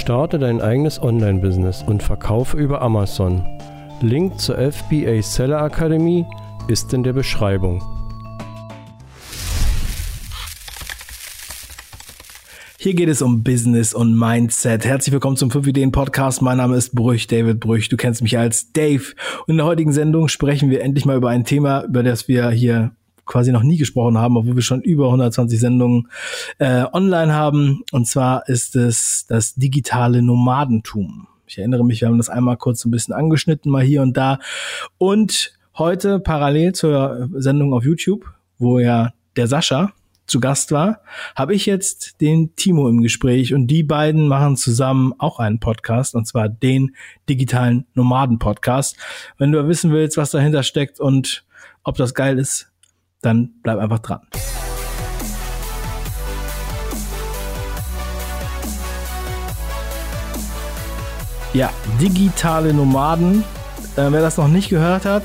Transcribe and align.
Starte 0.00 0.38
dein 0.38 0.62
eigenes 0.62 1.00
Online-Business 1.00 1.84
und 1.86 2.02
verkaufe 2.02 2.56
über 2.56 2.80
Amazon. 2.80 3.44
Link 4.00 4.40
zur 4.40 4.56
FBA 4.56 5.20
Seller 5.20 5.60
Akademie 5.60 6.24
ist 6.68 6.94
in 6.94 7.02
der 7.02 7.12
Beschreibung. 7.12 7.82
Hier 12.78 12.94
geht 12.94 13.10
es 13.10 13.20
um 13.20 13.44
Business 13.44 13.92
und 13.92 14.18
Mindset. 14.18 14.86
Herzlich 14.86 15.12
willkommen 15.12 15.36
zum 15.36 15.50
5 15.50 15.66
Ideen 15.66 15.92
Podcast. 15.92 16.40
Mein 16.40 16.56
Name 16.56 16.76
ist 16.76 16.94
Brüch, 16.94 17.26
David 17.26 17.60
Brüch. 17.60 17.90
Du 17.90 17.98
kennst 17.98 18.22
mich 18.22 18.38
als 18.38 18.72
Dave. 18.72 19.12
Und 19.40 19.50
in 19.50 19.56
der 19.58 19.66
heutigen 19.66 19.92
Sendung 19.92 20.28
sprechen 20.28 20.70
wir 20.70 20.80
endlich 20.80 21.04
mal 21.04 21.18
über 21.18 21.28
ein 21.28 21.44
Thema, 21.44 21.84
über 21.84 22.02
das 22.02 22.26
wir 22.26 22.48
hier 22.48 22.92
quasi 23.30 23.52
noch 23.52 23.62
nie 23.62 23.76
gesprochen 23.76 24.18
haben, 24.18 24.36
obwohl 24.36 24.56
wir 24.56 24.62
schon 24.62 24.82
über 24.82 25.06
120 25.06 25.58
Sendungen 25.58 26.08
äh, 26.58 26.84
online 26.92 27.32
haben. 27.32 27.82
Und 27.92 28.06
zwar 28.06 28.48
ist 28.48 28.74
es 28.74 29.24
das 29.28 29.54
digitale 29.54 30.20
Nomadentum. 30.20 31.28
Ich 31.46 31.56
erinnere 31.58 31.84
mich, 31.84 32.00
wir 32.00 32.08
haben 32.08 32.18
das 32.18 32.28
einmal 32.28 32.56
kurz 32.56 32.84
ein 32.84 32.90
bisschen 32.90 33.14
angeschnitten, 33.14 33.70
mal 33.70 33.82
hier 33.82 34.02
und 34.02 34.16
da. 34.16 34.40
Und 34.98 35.52
heute 35.78 36.18
parallel 36.18 36.72
zur 36.72 37.28
Sendung 37.34 37.72
auf 37.72 37.84
YouTube, 37.84 38.32
wo 38.58 38.80
ja 38.80 39.12
der 39.36 39.46
Sascha 39.46 39.92
zu 40.26 40.40
Gast 40.40 40.72
war, 40.72 41.00
habe 41.36 41.54
ich 41.54 41.66
jetzt 41.66 42.20
den 42.20 42.54
Timo 42.56 42.88
im 42.88 43.00
Gespräch 43.00 43.54
und 43.54 43.66
die 43.68 43.82
beiden 43.82 44.28
machen 44.28 44.56
zusammen 44.56 45.12
auch 45.18 45.38
einen 45.38 45.60
Podcast 45.60 46.14
und 46.14 46.26
zwar 46.26 46.48
den 46.48 46.96
digitalen 47.28 47.86
Nomaden 47.94 48.38
Podcast. 48.38 48.96
Wenn 49.38 49.52
du 49.52 49.66
wissen 49.68 49.92
willst, 49.92 50.16
was 50.16 50.30
dahinter 50.30 50.62
steckt 50.62 51.00
und 51.00 51.44
ob 51.82 51.96
das 51.96 52.14
geil 52.14 52.38
ist, 52.38 52.69
dann 53.22 53.50
bleib 53.62 53.78
einfach 53.78 53.98
dran. 53.98 54.20
Ja, 61.52 61.70
digitale 62.00 62.72
Nomaden. 62.72 63.42
Äh, 63.96 64.12
wer 64.12 64.20
das 64.20 64.36
noch 64.36 64.46
nicht 64.46 64.68
gehört 64.68 65.04
hat, 65.04 65.24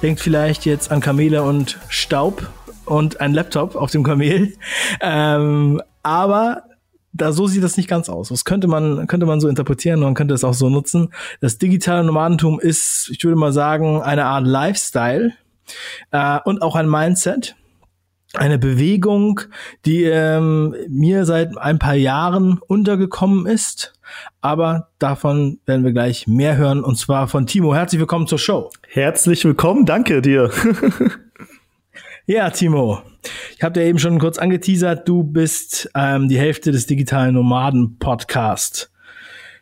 denkt 0.00 0.20
vielleicht 0.20 0.64
jetzt 0.64 0.92
an 0.92 1.00
Kamele 1.00 1.42
und 1.42 1.80
Staub 1.88 2.48
und 2.84 3.20
ein 3.20 3.34
Laptop 3.34 3.74
auf 3.74 3.90
dem 3.90 4.02
Kamel. 4.02 4.54
Ähm, 5.00 5.82
aber 6.02 6.62
da 7.12 7.32
so 7.32 7.46
sieht 7.46 7.62
das 7.62 7.76
nicht 7.76 7.88
ganz 7.88 8.08
aus. 8.08 8.28
Das 8.28 8.44
könnte 8.44 8.68
man, 8.68 9.06
könnte 9.08 9.26
man 9.26 9.40
so 9.40 9.48
interpretieren, 9.48 10.00
man 10.00 10.14
könnte 10.14 10.34
es 10.34 10.44
auch 10.44 10.54
so 10.54 10.70
nutzen. 10.70 11.12
Das 11.40 11.58
digitale 11.58 12.04
Nomadentum 12.04 12.60
ist, 12.60 13.10
ich 13.10 13.22
würde 13.24 13.36
mal 13.36 13.52
sagen, 13.52 14.00
eine 14.00 14.26
Art 14.26 14.46
Lifestyle, 14.46 15.32
äh, 16.10 16.38
und 16.44 16.62
auch 16.62 16.76
ein 16.76 16.88
Mindset. 16.88 17.56
Eine 18.34 18.58
Bewegung, 18.58 19.40
die 19.84 20.04
ähm, 20.04 20.74
mir 20.88 21.24
seit 21.24 21.56
ein 21.56 21.78
paar 21.78 21.94
Jahren 21.94 22.58
untergekommen 22.58 23.46
ist. 23.46 23.94
Aber 24.40 24.90
davon 24.98 25.58
werden 25.64 25.84
wir 25.84 25.92
gleich 25.92 26.26
mehr 26.26 26.56
hören. 26.56 26.84
Und 26.84 26.96
zwar 26.96 27.28
von 27.28 27.46
Timo. 27.46 27.74
Herzlich 27.74 28.00
willkommen 28.00 28.26
zur 28.26 28.38
Show. 28.38 28.70
Herzlich 28.88 29.44
willkommen, 29.44 29.86
danke 29.86 30.20
dir. 30.22 30.50
ja, 32.26 32.50
Timo. 32.50 33.02
Ich 33.56 33.62
habe 33.62 33.72
dir 33.72 33.84
eben 33.84 33.98
schon 33.98 34.18
kurz 34.18 34.38
angeteasert, 34.38 35.08
du 35.08 35.24
bist 35.24 35.90
ähm, 35.94 36.28
die 36.28 36.38
Hälfte 36.38 36.72
des 36.72 36.86
digitalen 36.86 37.34
Nomaden 37.34 37.98
Podcast. 37.98 38.92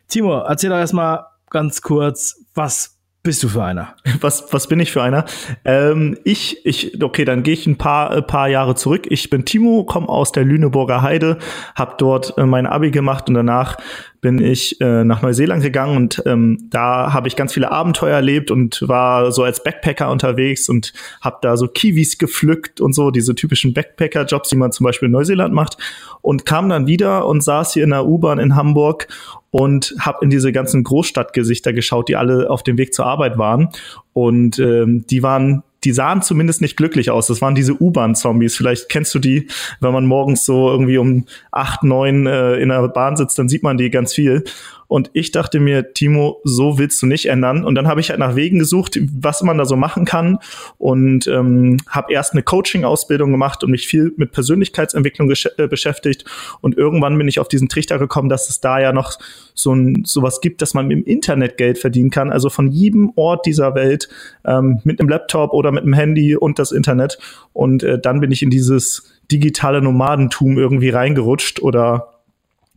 Timo, 0.07 0.39
erzähl 0.39 0.69
doch 0.69 0.77
erstmal 0.77 1.25
ganz 1.49 1.81
kurz, 1.81 2.43
was 2.53 2.94
bist 3.25 3.43
du 3.43 3.49
für 3.49 3.63
einer? 3.63 3.95
Was, 4.21 4.53
was 4.53 4.67
bin 4.67 4.79
ich 4.79 4.91
für 4.91 5.03
einer? 5.03 5.25
Ähm, 5.65 6.17
ich, 6.23 6.65
ich, 6.65 7.03
okay, 7.03 7.25
dann 7.25 7.43
gehe 7.43 7.53
ich 7.53 7.67
ein 7.67 7.77
paar, 7.77 8.11
ein 8.11 8.25
paar 8.25 8.47
Jahre 8.47 8.75
zurück. 8.75 9.07
Ich 9.09 9.29
bin 9.29 9.43
Timo, 9.43 9.83
komme 9.83 10.07
aus 10.07 10.31
der 10.31 10.45
Lüneburger 10.45 11.01
Heide, 11.01 11.37
habe 11.75 11.95
dort 11.97 12.37
äh, 12.37 12.45
mein 12.45 12.65
Abi 12.65 12.91
gemacht 12.91 13.27
und 13.27 13.33
danach 13.33 13.77
bin 14.25 14.43
ich 14.43 14.81
äh, 14.81 15.03
nach 15.03 15.21
Neuseeland 15.21 15.61
gegangen 15.61 15.95
und 15.95 16.23
ähm, 16.25 16.57
da 16.71 17.13
habe 17.13 17.27
ich 17.27 17.35
ganz 17.35 17.53
viele 17.53 17.71
Abenteuer 17.71 18.15
erlebt 18.15 18.49
und 18.49 18.83
war 18.87 19.31
so 19.31 19.43
als 19.43 19.61
Backpacker 19.61 20.09
unterwegs 20.09 20.67
und 20.67 20.93
habe 21.21 21.37
da 21.43 21.57
so 21.57 21.67
Kiwis 21.67 22.17
gepflückt 22.17 22.81
und 22.81 22.93
so, 22.93 23.11
diese 23.11 23.35
typischen 23.35 23.75
Backpacker-Jobs, 23.75 24.49
die 24.49 24.55
man 24.55 24.71
zum 24.71 24.83
Beispiel 24.83 25.05
in 25.05 25.11
Neuseeland 25.11 25.53
macht 25.53 25.77
und 26.23 26.43
kam 26.43 26.69
dann 26.69 26.87
wieder 26.87 27.27
und 27.27 27.43
saß 27.43 27.73
hier 27.73 27.83
in 27.83 27.91
der 27.91 28.07
U-Bahn 28.07 28.39
in 28.39 28.55
Hamburg 28.55 29.09
und 29.51 29.93
habe 29.99 30.17
in 30.23 30.31
diese 30.31 30.51
ganzen 30.51 30.83
Großstadtgesichter 30.83 31.71
geschaut, 31.71 32.09
die 32.09 32.15
alle 32.15 32.49
auf 32.49 32.63
dem 32.63 32.79
Weg 32.79 32.95
zur 32.95 33.05
Arbeit 33.05 33.37
waren 33.37 33.69
und 34.13 34.57
ähm, 34.57 35.05
die 35.07 35.21
waren 35.21 35.61
die 35.85 35.93
sahen 35.93 36.21
zumindest 36.21 36.61
nicht 36.61 36.75
glücklich 36.75 37.11
aus. 37.11 37.27
Das 37.27 37.41
waren 37.41 37.55
diese 37.55 37.79
U-Bahn-Zombies. 37.79 38.57
Vielleicht 38.57 38.89
kennst 38.89 39.13
du 39.13 39.19
die, 39.19 39.47
wenn 39.79 39.93
man 39.93 40.05
morgens 40.05 40.43
so 40.43 40.69
irgendwie 40.69 40.97
um 40.97 41.25
acht, 41.51 41.83
neun 41.83 42.25
äh, 42.25 42.55
in 42.55 42.69
der 42.69 42.87
Bahn 42.89 43.15
sitzt, 43.15 43.37
dann 43.37 43.47
sieht 43.47 43.63
man 43.63 43.77
die 43.77 43.91
ganz 43.91 44.13
viel. 44.13 44.43
Und 44.87 45.09
ich 45.13 45.31
dachte 45.31 45.59
mir, 45.59 45.93
Timo, 45.93 46.41
so 46.43 46.77
willst 46.77 47.01
du 47.01 47.05
nicht 47.05 47.27
ändern. 47.27 47.65
Und 47.65 47.75
dann 47.75 47.87
habe 47.87 47.99
ich 47.99 48.09
halt 48.09 48.19
nach 48.19 48.35
Wegen 48.35 48.59
gesucht, 48.59 48.99
was 49.19 49.41
man 49.41 49.57
da 49.57 49.65
so 49.65 49.75
machen 49.75 50.05
kann. 50.05 50.39
Und 50.77 51.27
ähm, 51.27 51.77
habe 51.87 52.13
erst 52.13 52.33
eine 52.33 52.43
Coaching-Ausbildung 52.43 53.31
gemacht 53.31 53.63
und 53.63 53.71
mich 53.71 53.87
viel 53.87 54.13
mit 54.17 54.31
Persönlichkeitsentwicklung 54.31 55.31
äh, 55.31 55.67
beschäftigt. 55.67 56.25
Und 56.61 56.77
irgendwann 56.77 57.17
bin 57.17 57.27
ich 57.27 57.39
auf 57.39 57.47
diesen 57.47 57.69
Trichter 57.69 57.99
gekommen, 57.99 58.29
dass 58.29 58.49
es 58.49 58.59
da 58.61 58.79
ja 58.79 58.93
noch 58.93 59.17
so 59.53 59.73
ein 59.73 60.03
sowas 60.05 60.41
gibt, 60.41 60.61
dass 60.61 60.73
man 60.73 60.91
im 60.91 61.03
Internet 61.03 61.57
Geld 61.57 61.77
verdienen 61.77 62.09
kann. 62.09 62.31
Also 62.31 62.49
von 62.49 62.71
jedem 62.71 63.11
Ort 63.15 63.45
dieser 63.45 63.75
Welt 63.75 64.09
ähm, 64.45 64.81
mit 64.83 64.99
einem 64.99 65.09
Laptop 65.09 65.53
oder 65.53 65.71
mit 65.71 65.83
einem 65.83 65.93
Handy 65.93 66.35
und 66.35 66.59
das 66.59 66.71
Internet. 66.71 67.17
Und 67.53 67.83
äh, 67.83 67.99
dann 67.99 68.19
bin 68.19 68.31
ich 68.31 68.43
in 68.43 68.49
dieses 68.49 69.11
digitale 69.31 69.81
Nomadentum 69.81 70.57
irgendwie 70.57 70.89
reingerutscht 70.89 71.61
oder 71.61 72.11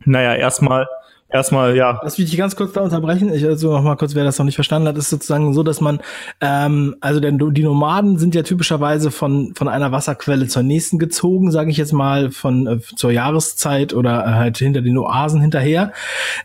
naja, 0.05 0.33
erstmal 0.35 0.87
erstmal, 1.29 1.75
ja. 1.75 1.99
Das 2.03 2.17
will 2.17 2.25
ich 2.25 2.37
ganz 2.37 2.55
kurz 2.55 2.73
da 2.73 2.81
unterbrechen. 2.81 3.33
Ich 3.33 3.45
also 3.45 3.71
noch 3.71 3.83
mal 3.83 3.95
kurz, 3.95 4.15
wer 4.15 4.23
das 4.23 4.37
noch 4.37 4.45
nicht 4.45 4.55
verstanden 4.55 4.87
hat, 4.87 4.97
ist 4.97 5.09
sozusagen 5.09 5.53
so, 5.53 5.63
dass 5.63 5.81
man, 5.81 5.99
ähm, 6.41 6.95
also 6.99 7.19
denn 7.19 7.37
die 7.53 7.63
Nomaden 7.63 8.17
sind 8.17 8.35
ja 8.35 8.43
typischerweise 8.43 9.11
von 9.11 9.53
von 9.55 9.67
einer 9.67 9.91
Wasserquelle 9.91 10.47
zur 10.47 10.63
nächsten 10.63 10.99
gezogen, 10.99 11.51
sage 11.51 11.71
ich 11.71 11.77
jetzt 11.77 11.93
mal, 11.93 12.31
von 12.31 12.67
äh, 12.67 12.79
zur 12.95 13.11
Jahreszeit 13.11 13.93
oder 13.93 14.35
halt 14.35 14.57
hinter 14.57 14.81
den 14.81 14.97
Oasen 14.97 15.41
hinterher 15.41 15.93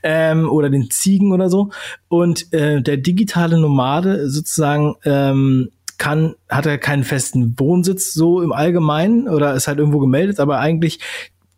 ähm, 0.02 0.48
oder 0.48 0.70
den 0.70 0.90
Ziegen 0.90 1.32
oder 1.32 1.48
so. 1.48 1.70
Und 2.08 2.52
äh, 2.52 2.82
der 2.82 2.96
digitale 2.96 3.58
Nomade 3.58 4.28
sozusagen 4.28 4.96
ähm, 5.04 5.70
kann, 5.98 6.34
hat 6.48 6.66
er 6.66 6.78
keinen 6.78 7.04
festen 7.04 7.54
Wohnsitz 7.58 8.14
so 8.14 8.42
im 8.42 8.52
Allgemeinen 8.52 9.28
oder 9.28 9.54
ist 9.54 9.68
halt 9.68 9.78
irgendwo 9.78 10.00
gemeldet, 10.00 10.40
aber 10.40 10.58
eigentlich 10.58 11.00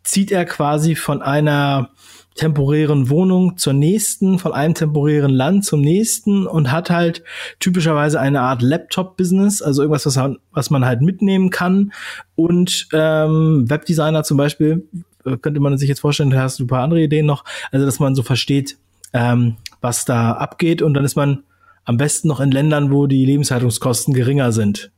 zieht 0.03 0.31
er 0.31 0.45
quasi 0.45 0.95
von 0.95 1.21
einer 1.21 1.89
temporären 2.37 3.09
Wohnung 3.09 3.57
zur 3.57 3.73
nächsten, 3.73 4.39
von 4.39 4.53
einem 4.53 4.73
temporären 4.73 5.31
Land 5.31 5.65
zum 5.65 5.81
nächsten 5.81 6.47
und 6.47 6.71
hat 6.71 6.89
halt 6.89 7.23
typischerweise 7.59 8.19
eine 8.19 8.41
Art 8.41 8.61
Laptop-Business, 8.61 9.61
also 9.61 9.81
irgendwas, 9.81 10.05
was 10.05 10.15
man, 10.15 10.37
was 10.51 10.69
man 10.69 10.85
halt 10.85 11.01
mitnehmen 11.01 11.49
kann. 11.49 11.91
Und 12.35 12.87
ähm, 12.93 13.69
Webdesigner 13.69 14.23
zum 14.23 14.37
Beispiel, 14.37 14.87
äh, 15.25 15.37
könnte 15.37 15.59
man 15.59 15.77
sich 15.77 15.89
jetzt 15.89 15.99
vorstellen, 15.99 16.29
da 16.29 16.41
hast 16.41 16.59
du 16.59 16.63
ein 16.63 16.67
paar 16.67 16.83
andere 16.83 17.01
Ideen 17.01 17.25
noch, 17.25 17.43
also 17.71 17.85
dass 17.85 17.99
man 17.99 18.15
so 18.15 18.23
versteht, 18.23 18.77
ähm, 19.13 19.57
was 19.81 20.05
da 20.05 20.31
abgeht 20.31 20.81
und 20.81 20.93
dann 20.93 21.03
ist 21.03 21.15
man 21.15 21.43
am 21.83 21.97
besten 21.97 22.27
noch 22.27 22.39
in 22.39 22.51
Ländern, 22.51 22.91
wo 22.91 23.07
die 23.07 23.25
Lebenshaltungskosten 23.25 24.13
geringer 24.13 24.51
sind. 24.51 24.91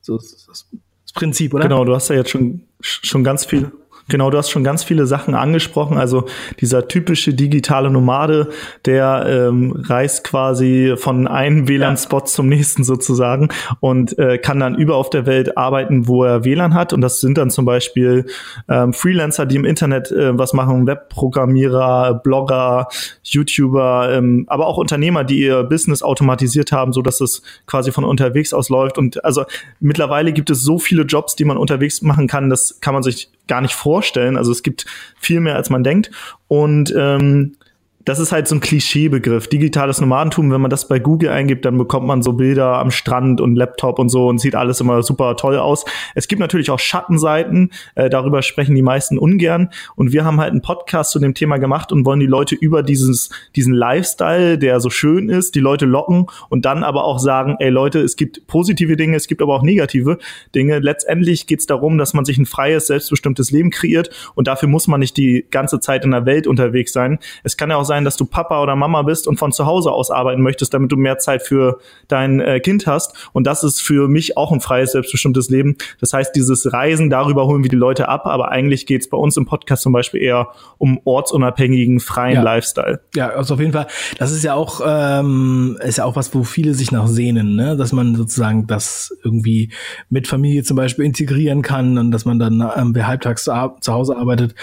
So 0.00 0.16
ist 0.16 0.48
das 0.48 1.12
Prinzip, 1.14 1.54
oder? 1.54 1.64
Genau, 1.64 1.84
du 1.84 1.94
hast 1.94 2.08
ja 2.08 2.16
jetzt 2.16 2.30
schon, 2.30 2.62
schon 2.80 3.24
ganz 3.24 3.44
viel 3.44 3.70
Genau, 4.12 4.28
du 4.28 4.36
hast 4.36 4.50
schon 4.50 4.62
ganz 4.62 4.84
viele 4.84 5.06
Sachen 5.06 5.34
angesprochen. 5.34 5.96
Also 5.96 6.26
dieser 6.60 6.86
typische 6.86 7.32
digitale 7.32 7.88
Nomade, 7.88 8.50
der 8.84 9.24
ähm, 9.26 9.72
reist 9.74 10.22
quasi 10.22 10.96
von 10.98 11.26
einem 11.26 11.66
WLAN-Spot 11.66 12.18
ja. 12.18 12.24
zum 12.26 12.46
nächsten 12.46 12.84
sozusagen 12.84 13.48
und 13.80 14.18
äh, 14.18 14.36
kann 14.36 14.60
dann 14.60 14.74
über 14.74 14.96
auf 14.96 15.08
der 15.08 15.24
Welt 15.24 15.56
arbeiten, 15.56 16.08
wo 16.08 16.24
er 16.24 16.44
WLAN 16.44 16.74
hat. 16.74 16.92
Und 16.92 17.00
das 17.00 17.22
sind 17.22 17.38
dann 17.38 17.48
zum 17.48 17.64
Beispiel 17.64 18.26
ähm, 18.68 18.92
Freelancer, 18.92 19.46
die 19.46 19.56
im 19.56 19.64
Internet 19.64 20.12
äh, 20.12 20.38
was 20.38 20.52
machen, 20.52 20.86
Webprogrammierer, 20.86 22.20
Blogger, 22.22 22.88
YouTuber, 23.22 24.10
ähm, 24.12 24.44
aber 24.48 24.66
auch 24.66 24.76
Unternehmer, 24.76 25.24
die 25.24 25.40
ihr 25.40 25.62
Business 25.62 26.02
automatisiert 26.02 26.70
haben, 26.70 26.92
so 26.92 27.00
dass 27.00 27.22
es 27.22 27.40
quasi 27.66 27.92
von 27.92 28.04
unterwegs 28.04 28.52
aus 28.52 28.68
läuft. 28.68 28.98
Und 28.98 29.24
also 29.24 29.46
mittlerweile 29.80 30.34
gibt 30.34 30.50
es 30.50 30.60
so 30.60 30.78
viele 30.78 31.04
Jobs, 31.04 31.34
die 31.34 31.46
man 31.46 31.56
unterwegs 31.56 32.02
machen 32.02 32.26
kann, 32.26 32.50
das 32.50 32.78
kann 32.82 32.92
man 32.92 33.02
sich 33.02 33.30
gar 33.48 33.60
nicht 33.60 33.74
vorstellen. 33.74 34.36
Also 34.36 34.52
es 34.52 34.62
gibt 34.62 34.86
viel 35.18 35.40
mehr, 35.40 35.56
als 35.56 35.70
man 35.70 35.84
denkt. 35.84 36.10
Und 36.48 36.92
ähm, 36.96 37.56
das 38.04 38.18
ist 38.18 38.32
halt 38.32 38.48
so 38.48 38.56
ein 38.56 38.60
Klischeebegriff. 38.60 39.46
Digitales 39.46 40.00
Nomadentum, 40.00 40.50
wenn 40.50 40.60
man 40.60 40.70
das 40.70 40.88
bei 40.88 40.98
Google 40.98 41.28
eingibt, 41.28 41.64
dann 41.64 41.78
bekommt 41.78 42.06
man 42.06 42.22
so 42.22 42.32
Bilder 42.32 42.78
am 42.78 42.90
Strand 42.90 43.40
und 43.40 43.54
Laptop 43.54 43.98
und 43.98 44.08
so 44.08 44.28
und 44.28 44.38
sieht 44.38 44.56
alles 44.56 44.80
immer 44.80 45.02
super 45.02 45.36
toll 45.36 45.56
aus. 45.56 45.84
Es 46.14 46.26
gibt 46.26 46.40
natürlich 46.40 46.70
auch 46.70 46.80
Schattenseiten, 46.80 47.70
äh, 47.94 48.10
darüber 48.10 48.42
sprechen 48.42 48.74
die 48.74 48.82
meisten 48.82 49.18
ungern. 49.18 49.70
Und 49.94 50.12
wir 50.12 50.24
haben 50.24 50.40
halt 50.40 50.50
einen 50.50 50.62
Podcast 50.62 51.12
zu 51.12 51.20
dem 51.20 51.34
Thema 51.34 51.58
gemacht 51.58 51.92
und 51.92 52.04
wollen 52.04 52.18
die 52.18 52.26
Leute 52.26 52.56
über 52.56 52.82
dieses, 52.82 53.30
diesen 53.54 53.74
Lifestyle, 53.74 54.58
der 54.58 54.80
so 54.80 54.90
schön 54.90 55.28
ist, 55.28 55.54
die 55.54 55.60
Leute 55.60 55.86
locken 55.86 56.26
und 56.48 56.64
dann 56.64 56.82
aber 56.82 57.04
auch 57.04 57.20
sagen, 57.20 57.56
ey 57.60 57.70
Leute, 57.70 58.00
es 58.00 58.16
gibt 58.16 58.46
positive 58.48 58.96
Dinge, 58.96 59.16
es 59.16 59.28
gibt 59.28 59.42
aber 59.42 59.54
auch 59.54 59.62
negative 59.62 60.18
Dinge. 60.54 60.80
Letztendlich 60.80 61.46
geht 61.46 61.60
es 61.60 61.66
darum, 61.66 61.98
dass 61.98 62.14
man 62.14 62.24
sich 62.24 62.38
ein 62.38 62.46
freies, 62.46 62.88
selbstbestimmtes 62.88 63.52
Leben 63.52 63.70
kreiert 63.70 64.10
und 64.34 64.48
dafür 64.48 64.68
muss 64.68 64.88
man 64.88 64.98
nicht 64.98 65.16
die 65.16 65.46
ganze 65.50 65.78
Zeit 65.78 66.04
in 66.04 66.10
der 66.10 66.26
Welt 66.26 66.48
unterwegs 66.48 66.92
sein. 66.92 67.18
Es 67.44 67.56
kann 67.56 67.70
ja 67.70 67.76
auch 67.76 67.84
sein, 67.84 67.91
dass 68.00 68.16
du 68.16 68.24
Papa 68.24 68.62
oder 68.62 68.74
Mama 68.74 69.02
bist 69.02 69.28
und 69.28 69.38
von 69.38 69.52
zu 69.52 69.66
Hause 69.66 69.92
aus 69.92 70.10
arbeiten 70.10 70.42
möchtest, 70.42 70.72
damit 70.74 70.90
du 70.90 70.96
mehr 70.96 71.18
Zeit 71.18 71.42
für 71.42 71.78
dein 72.08 72.40
äh, 72.40 72.60
Kind 72.60 72.86
hast. 72.86 73.30
Und 73.32 73.46
das 73.46 73.62
ist 73.62 73.82
für 73.82 74.08
mich 74.08 74.36
auch 74.36 74.52
ein 74.52 74.60
freies, 74.60 74.92
selbstbestimmtes 74.92 75.50
Leben. 75.50 75.76
Das 76.00 76.12
heißt, 76.12 76.34
dieses 76.34 76.72
Reisen, 76.72 77.10
darüber 77.10 77.46
holen 77.46 77.62
wir 77.62 77.70
die 77.70 77.76
Leute 77.76 78.08
ab, 78.08 78.26
aber 78.26 78.50
eigentlich 78.50 78.86
geht 78.86 79.02
es 79.02 79.10
bei 79.10 79.16
uns 79.16 79.36
im 79.36 79.44
Podcast 79.46 79.82
zum 79.82 79.92
Beispiel 79.92 80.22
eher 80.22 80.48
um 80.78 81.00
ortsunabhängigen, 81.04 82.00
freien 82.00 82.36
ja. 82.36 82.42
Lifestyle. 82.42 83.00
Ja, 83.14 83.28
also 83.28 83.54
auf 83.54 83.60
jeden 83.60 83.72
Fall. 83.72 83.86
Das 84.18 84.32
ist 84.32 84.42
ja 84.42 84.54
auch, 84.54 84.80
ähm, 84.84 85.78
ist 85.82 85.98
ja 85.98 86.04
auch 86.04 86.16
was, 86.16 86.34
wo 86.34 86.44
viele 86.44 86.74
sich 86.74 86.92
nach 86.92 87.06
sehnen, 87.06 87.54
ne? 87.54 87.76
dass 87.76 87.92
man 87.92 88.14
sozusagen 88.16 88.66
das 88.66 89.14
irgendwie 89.22 89.70
mit 90.08 90.26
Familie 90.26 90.62
zum 90.62 90.76
Beispiel 90.76 91.04
integrieren 91.04 91.62
kann 91.62 91.98
und 91.98 92.10
dass 92.10 92.24
man 92.24 92.38
dann 92.38 92.62
ähm, 92.76 92.94
wer 92.94 93.06
halbtags 93.06 93.44
zu, 93.44 93.52
zu 93.80 93.92
Hause 93.92 94.16
arbeitet. 94.16 94.54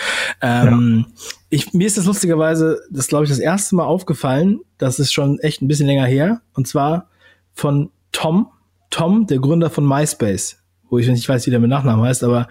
Ähm, 0.42 1.06
ja 1.08 1.38
ich, 1.50 1.74
mir 1.74 1.88
ist 1.88 1.98
das 1.98 2.06
lustigerweise, 2.06 2.81
das 2.92 3.07
glaube 3.07 3.25
ich, 3.25 3.30
das 3.30 3.40
erste 3.40 3.75
Mal 3.75 3.86
aufgefallen, 3.86 4.60
das 4.78 5.00
ist 5.00 5.12
schon 5.12 5.40
echt 5.40 5.62
ein 5.62 5.68
bisschen 5.68 5.88
länger 5.88 6.06
her, 6.06 6.42
und 6.54 6.68
zwar 6.68 7.10
von 7.54 7.90
Tom, 8.12 8.50
Tom, 8.90 9.28
der 9.28 9.40
Gründer 9.40 9.69
von 9.69 9.88
MySpace, 9.88 10.57
wo 10.90 10.98
ich 10.98 11.07
nicht 11.07 11.28
weiß, 11.28 11.46
wie 11.46 11.51
der 11.51 11.60
mit 11.60 11.69
Nachnamen 11.69 12.06
heißt, 12.06 12.24
aber 12.24 12.48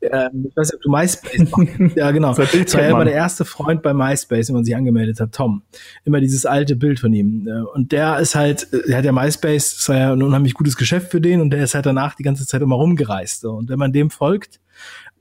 äh, 0.00 0.28
ich 0.48 0.56
weiß 0.56 0.72
nicht, 0.72 0.74
ob 0.74 0.82
du 0.82 0.90
MySpace 0.90 1.50
machst. 1.50 1.96
Ja, 1.96 2.10
genau. 2.10 2.34
Das 2.34 2.74
war 2.74 2.82
ja 2.82 2.90
immer 2.90 3.04
der 3.04 3.14
erste 3.14 3.44
Freund 3.44 3.82
bei 3.82 3.94
MySpace, 3.94 4.48
wenn 4.48 4.56
man 4.56 4.64
sich 4.64 4.74
angemeldet 4.74 5.20
hat, 5.20 5.32
Tom. 5.32 5.62
Immer 6.04 6.20
dieses 6.20 6.44
alte 6.44 6.74
Bild 6.74 6.98
von 6.98 7.12
ihm. 7.12 7.48
Und 7.74 7.92
der 7.92 8.18
ist 8.18 8.34
halt, 8.34 8.68
der 8.88 8.98
hat 8.98 9.04
ja 9.04 9.12
MySpace, 9.12 9.76
das 9.76 9.88
war 9.88 9.96
ja 9.96 10.12
ein 10.12 10.22
unheimlich 10.22 10.54
gutes 10.54 10.76
Geschäft 10.76 11.10
für 11.10 11.20
den 11.20 11.40
und 11.40 11.50
der 11.50 11.62
ist 11.62 11.74
halt 11.74 11.86
danach 11.86 12.14
die 12.16 12.24
ganze 12.24 12.46
Zeit 12.46 12.62
immer 12.62 12.76
rumgereist. 12.76 13.44
Und 13.44 13.68
wenn 13.68 13.78
man 13.78 13.92
dem 13.92 14.10
folgt, 14.10 14.60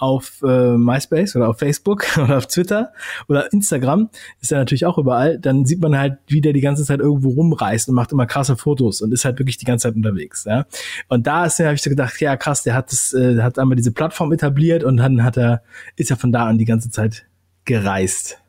auf 0.02 0.42
äh, 0.44 0.78
MySpace 0.78 1.36
oder 1.36 1.50
auf 1.50 1.60
Facebook 1.60 2.06
oder 2.18 2.38
auf 2.38 2.48
Twitter 2.48 2.92
oder 3.28 3.54
Instagram, 3.54 4.10
ist 4.42 4.52
er 4.52 4.58
natürlich 4.58 4.86
auch 4.86 4.98
überall, 4.98 5.38
dann 5.38 5.66
sieht 5.66 5.80
man 5.80 5.98
halt, 5.98 6.18
wie 6.28 6.42
der 6.42 6.54
die 6.54 6.62
ganze 6.62 6.84
Zeit 6.84 7.00
irgendwo 7.00 7.30
rumreist 7.30 7.88
und 7.88 7.96
macht 7.96 8.12
immer 8.12 8.26
krasse 8.26 8.58
Fotos 8.58 9.02
und 9.02 9.14
ist 9.14 9.26
halt 9.26 9.38
wirklich 9.38 9.58
die 9.58 9.66
ganze 9.66 9.88
Zeit 9.88 9.96
unterwegs. 9.96 10.46
Ja? 10.46 10.66
Und 11.08 11.28
da 11.28 11.46
ist 11.46 11.60
habe 11.60 11.76
ich 11.76 11.84
so 11.84 11.90
gedacht, 11.90 12.20
ja 12.20 12.36
krass, 12.36 12.64
der 12.64 12.74
hat 12.74 12.92
das, 12.92 13.14
äh, 13.14 13.42
hat 13.42 13.60
einmal 13.60 13.76
diese 13.76 13.92
Plattform 13.92 14.32
etabliert 14.32 14.84
und 14.84 14.98
dann 14.98 15.24
hat 15.24 15.38
er, 15.38 15.62
ist 15.96 16.10
ja 16.10 16.16
von 16.16 16.32
da 16.32 16.48
an 16.48 16.58
die 16.58 16.66
ganze 16.66 16.90
Zeit 16.90 17.26
gereist. 17.66 18.40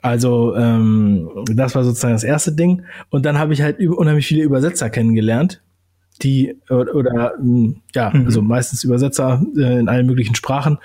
Also 0.00 0.54
ähm, 0.54 1.30
das 1.46 1.74
war 1.74 1.82
sozusagen 1.84 2.14
das 2.14 2.24
erste 2.24 2.52
Ding. 2.52 2.82
Und 3.08 3.24
dann 3.24 3.38
habe 3.38 3.54
ich 3.54 3.62
halt 3.62 3.78
unheimlich 3.80 4.26
viele 4.26 4.42
Übersetzer 4.42 4.90
kennengelernt, 4.90 5.62
die 6.22 6.56
oder, 6.70 6.94
oder 6.94 7.32
hm, 7.36 7.76
ja, 7.94 8.10
mhm. 8.10 8.26
also 8.26 8.42
meistens 8.42 8.84
Übersetzer 8.84 9.44
äh, 9.56 9.78
in 9.78 9.88
allen 9.88 10.06
möglichen 10.06 10.34
Sprachen, 10.34 10.78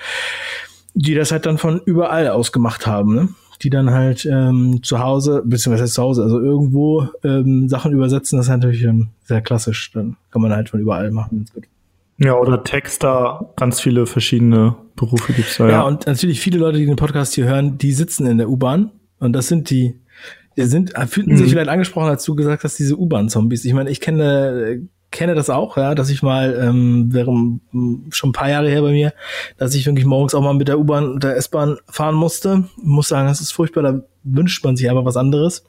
die 0.94 1.14
das 1.14 1.32
halt 1.32 1.46
dann 1.46 1.58
von 1.58 1.82
überall 1.86 2.28
aus 2.30 2.52
gemacht 2.52 2.88
haben, 2.88 3.16
ne? 3.16 3.30
die 3.62 3.70
dann 3.70 3.92
halt 3.92 4.26
ähm, 4.26 4.82
zu 4.84 5.00
Hause, 5.00 5.44
beziehungsweise 5.46 5.92
zu 5.92 6.02
Hause, 6.02 6.24
also 6.24 6.40
irgendwo 6.40 7.08
ähm, 7.24 7.68
Sachen 7.68 7.92
übersetzen, 7.92 8.38
das 8.38 8.46
ist 8.46 8.52
natürlich 8.52 8.84
ähm, 8.84 9.10
sehr 9.24 9.42
klassisch. 9.42 9.92
Dann 9.92 10.16
kann 10.32 10.42
man 10.42 10.54
halt 10.54 10.70
von 10.70 10.80
überall 10.80 11.12
machen. 11.12 11.46
Ja, 12.18 12.36
oder 12.36 12.64
Texter, 12.64 13.54
ganz 13.56 13.80
viele 13.80 14.06
verschiedene 14.06 14.76
Berufe 14.96 15.34
gibt's 15.34 15.58
da. 15.58 15.66
Ja, 15.66 15.72
ja, 15.72 15.82
und 15.84 16.08
natürlich 16.08 16.40
viele 16.40 16.58
Leute, 16.58 16.78
die 16.78 16.86
den 16.86 16.96
Podcast 16.96 17.34
hier 17.34 17.46
hören, 17.46 17.78
die 17.78 17.92
sitzen 17.92 18.28
in 18.28 18.38
der 18.38 18.50
U-Bahn 18.50 18.92
und 19.20 19.34
das 19.34 19.48
sind 19.48 19.70
die, 19.70 20.00
die 20.58 20.64
sind, 20.64 20.94
fühlten 21.08 21.36
sich 21.36 21.48
mhm. 21.48 21.52
vielleicht 21.52 21.70
angesprochen, 21.70 22.10
als 22.10 22.24
du 22.24 22.36
gesagt 22.36 22.64
hast, 22.64 22.80
diese 22.80 22.98
U-Bahn-Zombies. 22.98 23.66
Ich 23.66 23.74
meine, 23.74 23.90
ich 23.90 24.02
kenne 24.02 24.82
kenne 25.12 25.36
das 25.36 25.50
auch, 25.50 25.78
ja, 25.78 25.96
dass 25.96 26.10
ich 26.10 26.22
mal, 26.22 26.58
ähm, 26.62 27.08
während 27.12 27.62
schon 28.12 28.30
ein 28.30 28.34
paar 28.34 28.50
Jahre 28.50 28.70
her 28.70 28.82
bei 28.82 28.92
mir, 28.92 29.14
dass 29.58 29.74
ich 29.76 29.86
wirklich 29.86 30.06
morgens 30.06 30.36
auch 30.36 30.42
mal 30.42 30.54
mit 30.54 30.68
der 30.68 30.80
U-Bahn 30.80 31.10
und 31.10 31.24
der 31.24 31.36
S-Bahn 31.36 31.78
fahren 31.88 32.16
musste. 32.16 32.66
Ich 32.78 32.84
muss 32.84 33.08
sagen, 33.08 33.28
das 33.28 33.42
ist 33.42 33.52
furchtbar, 33.52 33.84
da 33.84 34.02
wünscht 34.24 34.64
man 34.64 34.76
sich 34.76 34.90
aber 34.90 35.06
was 35.06 35.18
anderes. 35.18 35.66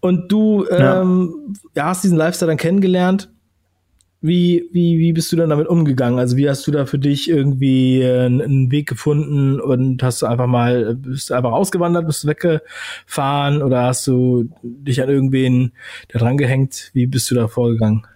Und 0.00 0.30
du 0.30 0.66
ähm, 0.70 1.54
ja. 1.74 1.86
hast 1.86 2.04
diesen 2.04 2.18
Lifestyle 2.18 2.48
dann 2.50 2.58
kennengelernt 2.58 3.30
wie, 4.22 4.68
wie, 4.72 4.98
wie 4.98 5.12
bist 5.12 5.32
du 5.32 5.36
dann 5.36 5.50
damit 5.50 5.66
umgegangen? 5.66 6.18
Also 6.18 6.36
wie 6.36 6.48
hast 6.48 6.66
du 6.66 6.70
da 6.70 6.84
für 6.84 6.98
dich 6.98 7.28
irgendwie 7.28 8.02
äh, 8.02 8.26
einen 8.26 8.70
Weg 8.70 8.88
gefunden 8.88 9.60
und 9.60 10.02
hast 10.02 10.22
du 10.22 10.26
einfach 10.26 10.46
mal, 10.46 10.94
bist 10.94 11.30
du 11.30 11.34
einfach 11.34 11.52
ausgewandert, 11.52 12.06
bist 12.06 12.24
du 12.24 12.28
weggefahren 12.28 13.62
oder 13.62 13.84
hast 13.84 14.06
du 14.06 14.50
dich 14.62 15.02
an 15.02 15.08
irgendwen 15.08 15.72
da 16.08 16.18
dran 16.18 16.36
gehängt? 16.36 16.90
Wie 16.92 17.06
bist 17.06 17.30
du 17.30 17.34
da 17.34 17.48
vorgegangen? 17.48 18.06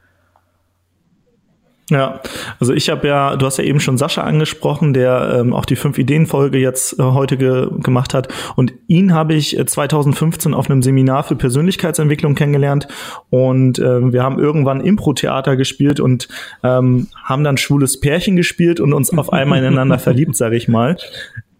Ja, 1.90 2.20
also 2.60 2.72
ich 2.72 2.88
habe 2.88 3.06
ja, 3.06 3.36
du 3.36 3.44
hast 3.44 3.58
ja 3.58 3.64
eben 3.64 3.78
schon 3.78 3.98
Sascha 3.98 4.22
angesprochen, 4.22 4.94
der 4.94 5.36
ähm, 5.40 5.52
auch 5.52 5.66
die 5.66 5.76
fünf 5.76 5.98
Ideen 5.98 6.24
Folge 6.24 6.56
jetzt 6.56 6.98
äh, 6.98 7.02
heute 7.02 7.36
ge 7.36 7.68
gemacht 7.82 8.14
hat 8.14 8.28
und 8.56 8.72
ihn 8.86 9.12
habe 9.12 9.34
ich 9.34 9.58
2015 9.66 10.52
äh, 10.52 10.54
auf 10.56 10.70
einem 10.70 10.80
Seminar 10.80 11.24
für 11.24 11.36
Persönlichkeitsentwicklung 11.36 12.36
kennengelernt 12.36 12.88
und 13.28 13.78
äh, 13.78 14.12
wir 14.12 14.22
haben 14.22 14.38
irgendwann 14.38 14.80
Impro-Theater 14.80 15.56
gespielt 15.56 16.00
und 16.00 16.28
ähm, 16.62 17.08
haben 17.22 17.44
dann 17.44 17.58
schwules 17.58 18.00
Pärchen 18.00 18.36
gespielt 18.36 18.80
und 18.80 18.94
uns 18.94 19.16
auf 19.16 19.30
einmal 19.30 19.58
ineinander 19.58 19.98
verliebt, 19.98 20.36
sage 20.36 20.56
ich 20.56 20.68
mal. 20.68 20.96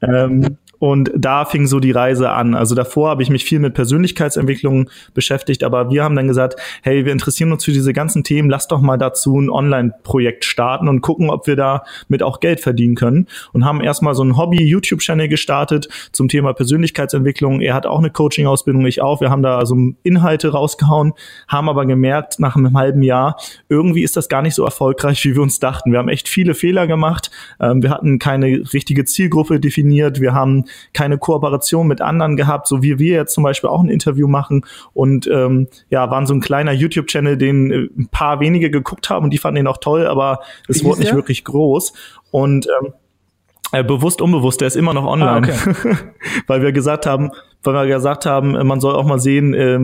Ähm, 0.00 0.56
und 0.84 1.10
da 1.16 1.46
fing 1.46 1.66
so 1.66 1.80
die 1.80 1.92
Reise 1.92 2.28
an. 2.28 2.54
Also 2.54 2.74
davor 2.74 3.08
habe 3.08 3.22
ich 3.22 3.30
mich 3.30 3.46
viel 3.46 3.58
mit 3.58 3.72
Persönlichkeitsentwicklung 3.72 4.90
beschäftigt, 5.14 5.64
aber 5.64 5.88
wir 5.88 6.04
haben 6.04 6.14
dann 6.14 6.28
gesagt, 6.28 6.60
hey, 6.82 7.06
wir 7.06 7.12
interessieren 7.12 7.52
uns 7.52 7.64
für 7.64 7.72
diese 7.72 7.94
ganzen 7.94 8.22
Themen, 8.22 8.50
lass 8.50 8.68
doch 8.68 8.82
mal 8.82 8.98
dazu 8.98 9.40
ein 9.40 9.48
Online-Projekt 9.48 10.44
starten 10.44 10.86
und 10.86 11.00
gucken, 11.00 11.30
ob 11.30 11.46
wir 11.46 11.56
da 11.56 11.84
mit 12.08 12.22
auch 12.22 12.38
Geld 12.38 12.60
verdienen 12.60 12.96
können. 12.96 13.28
Und 13.54 13.64
haben 13.64 13.80
erstmal 13.80 14.14
so 14.14 14.22
ein 14.22 14.36
Hobby-YouTube-Channel 14.36 15.28
gestartet 15.28 15.88
zum 16.12 16.28
Thema 16.28 16.52
Persönlichkeitsentwicklung. 16.52 17.62
Er 17.62 17.72
hat 17.72 17.86
auch 17.86 18.00
eine 18.00 18.10
Coaching-Ausbildung, 18.10 18.84
ich 18.84 19.00
auch. 19.00 19.22
Wir 19.22 19.30
haben 19.30 19.42
da 19.42 19.64
so 19.64 19.74
Inhalte 20.02 20.48
rausgehauen, 20.48 21.14
haben 21.48 21.70
aber 21.70 21.86
gemerkt, 21.86 22.40
nach 22.40 22.56
einem 22.56 22.76
halben 22.76 23.02
Jahr, 23.02 23.38
irgendwie 23.70 24.02
ist 24.02 24.18
das 24.18 24.28
gar 24.28 24.42
nicht 24.42 24.54
so 24.54 24.66
erfolgreich, 24.66 25.24
wie 25.24 25.34
wir 25.34 25.40
uns 25.40 25.60
dachten. 25.60 25.92
Wir 25.92 25.98
haben 25.98 26.10
echt 26.10 26.28
viele 26.28 26.52
Fehler 26.52 26.86
gemacht. 26.86 27.30
Ähm, 27.58 27.82
wir 27.82 27.88
hatten 27.88 28.18
keine 28.18 28.70
richtige 28.74 29.06
Zielgruppe 29.06 29.60
definiert. 29.60 30.20
Wir 30.20 30.34
haben 30.34 30.66
keine 30.92 31.18
Kooperation 31.18 31.86
mit 31.86 32.00
anderen 32.00 32.36
gehabt, 32.36 32.68
so 32.68 32.82
wie 32.82 32.98
wir 32.98 33.14
jetzt 33.14 33.34
zum 33.34 33.44
Beispiel 33.44 33.70
auch 33.70 33.82
ein 33.82 33.88
Interview 33.88 34.28
machen 34.28 34.64
und 34.92 35.26
ähm, 35.26 35.68
ja, 35.90 36.10
waren 36.10 36.26
so 36.26 36.34
ein 36.34 36.40
kleiner 36.40 36.72
YouTube-Channel, 36.72 37.36
den 37.36 37.70
äh, 37.70 37.88
ein 37.98 38.08
paar 38.10 38.40
wenige 38.40 38.70
geguckt 38.70 39.10
haben 39.10 39.24
und 39.24 39.30
die 39.30 39.38
fanden 39.38 39.60
ihn 39.60 39.66
auch 39.66 39.78
toll, 39.78 40.06
aber 40.06 40.40
es 40.68 40.84
wurde 40.84 41.00
nicht 41.00 41.10
der? 41.10 41.16
wirklich 41.16 41.44
groß. 41.44 41.92
Und 42.30 42.66
ähm, 42.66 42.92
äh, 43.72 43.82
bewusst, 43.82 44.22
unbewusst, 44.22 44.60
der 44.60 44.68
ist 44.68 44.76
immer 44.76 44.94
noch 44.94 45.04
online. 45.04 45.48
Ah, 45.52 45.70
okay. 45.70 45.96
weil 46.46 46.62
wir 46.62 46.72
gesagt 46.72 47.06
haben, 47.06 47.30
weil 47.64 47.74
wir 47.74 47.86
gesagt 47.94 48.26
haben, 48.26 48.52
man 48.66 48.80
soll 48.80 48.94
auch 48.94 49.04
mal 49.04 49.18
sehen, 49.18 49.54
äh, 49.54 49.78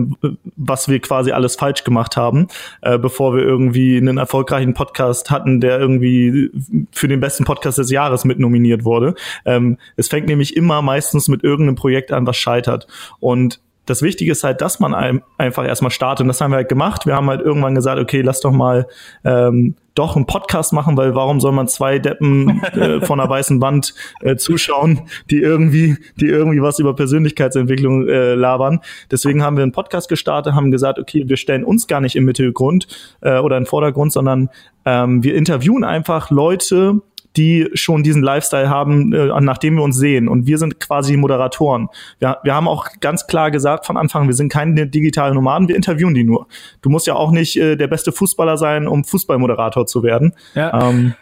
was 0.55 0.87
wir 0.87 0.99
quasi 0.99 1.31
alles 1.31 1.55
falsch 1.55 1.83
gemacht 1.83 2.17
haben, 2.17 2.47
äh, 2.81 2.97
bevor 2.97 3.35
wir 3.35 3.43
irgendwie 3.43 3.97
einen 3.97 4.17
erfolgreichen 4.17 4.73
Podcast 4.73 5.31
hatten, 5.31 5.61
der 5.61 5.79
irgendwie 5.79 6.51
für 6.91 7.07
den 7.07 7.19
besten 7.19 7.45
Podcast 7.45 7.77
des 7.77 7.91
Jahres 7.91 8.25
mit 8.25 8.39
nominiert 8.39 8.85
wurde. 8.85 9.15
Ähm, 9.45 9.77
es 9.95 10.07
fängt 10.07 10.27
nämlich 10.27 10.55
immer 10.55 10.81
meistens 10.81 11.27
mit 11.27 11.43
irgendeinem 11.43 11.75
Projekt 11.75 12.11
an, 12.11 12.27
was 12.27 12.37
scheitert. 12.37 12.87
Und 13.19 13.59
das 13.85 14.01
Wichtige 14.01 14.31
ist 14.31 14.43
halt, 14.43 14.61
dass 14.61 14.79
man 14.79 15.21
einfach 15.37 15.65
erstmal 15.65 15.91
startet. 15.91 16.23
Und 16.23 16.27
das 16.27 16.39
haben 16.39 16.51
wir 16.51 16.57
halt 16.57 16.69
gemacht. 16.69 17.05
Wir 17.05 17.15
haben 17.15 17.29
halt 17.29 17.41
irgendwann 17.41 17.75
gesagt, 17.75 17.99
okay, 17.99 18.21
lass 18.21 18.39
doch 18.39 18.51
mal 18.51 18.87
ähm, 19.23 19.75
doch 19.95 20.15
einen 20.15 20.25
Podcast 20.25 20.71
machen, 20.71 20.95
weil 20.97 21.15
warum 21.15 21.41
soll 21.41 21.51
man 21.51 21.67
zwei 21.67 21.99
Deppen 21.99 22.63
äh, 22.63 23.01
von 23.05 23.19
einer 23.19 23.29
weißen 23.29 23.59
Wand 23.61 23.93
äh, 24.21 24.35
zuschauen, 24.35 25.01
die 25.29 25.41
irgendwie, 25.41 25.97
die 26.15 26.27
irgendwie 26.27 26.61
was 26.61 26.79
über 26.79 26.95
Persönlichkeitsentwicklung 26.95 28.07
äh, 28.07 28.35
labern. 28.35 28.79
Deswegen 29.09 29.43
haben 29.43 29.57
wir 29.57 29.63
einen 29.63 29.73
Podcast 29.73 30.09
gestartet, 30.09 30.53
haben 30.53 30.71
gesagt, 30.71 30.99
okay, 30.99 31.23
wir 31.27 31.37
stellen 31.37 31.63
uns 31.63 31.87
gar 31.87 32.01
nicht 32.01 32.15
im 32.15 32.23
Mittelgrund 32.23 32.87
äh, 33.21 33.39
oder 33.39 33.57
im 33.57 33.65
Vordergrund, 33.65 34.13
sondern 34.13 34.49
ähm, 34.85 35.23
wir 35.23 35.35
interviewen 35.35 35.83
einfach 35.83 36.29
Leute, 36.29 37.01
die 37.37 37.69
schon 37.73 38.03
diesen 38.03 38.21
Lifestyle 38.21 38.69
haben, 38.69 39.13
äh, 39.13 39.27
nachdem 39.41 39.75
wir 39.75 39.83
uns 39.83 39.97
sehen. 39.97 40.27
Und 40.27 40.47
wir 40.47 40.57
sind 40.57 40.79
quasi 40.79 41.15
Moderatoren. 41.17 41.89
Wir, 42.19 42.37
wir 42.43 42.53
haben 42.53 42.67
auch 42.67 42.87
ganz 42.99 43.27
klar 43.27 43.51
gesagt 43.51 43.85
von 43.85 43.97
Anfang, 43.97 44.27
wir 44.27 44.33
sind 44.33 44.51
keine 44.51 44.87
digitalen 44.87 45.35
Nomaden, 45.35 45.67
wir 45.67 45.75
interviewen 45.75 46.13
die 46.13 46.23
nur. 46.23 46.47
Du 46.81 46.89
musst 46.89 47.07
ja 47.07 47.15
auch 47.15 47.31
nicht 47.31 47.57
äh, 47.57 47.75
der 47.75 47.87
beste 47.87 48.11
Fußballer 48.11 48.57
sein, 48.57 48.87
um 48.87 49.03
Fußballmoderator 49.03 49.85
zu 49.85 50.03
werden. 50.03 50.33
Ja. 50.55 50.89
Ähm, 50.89 51.13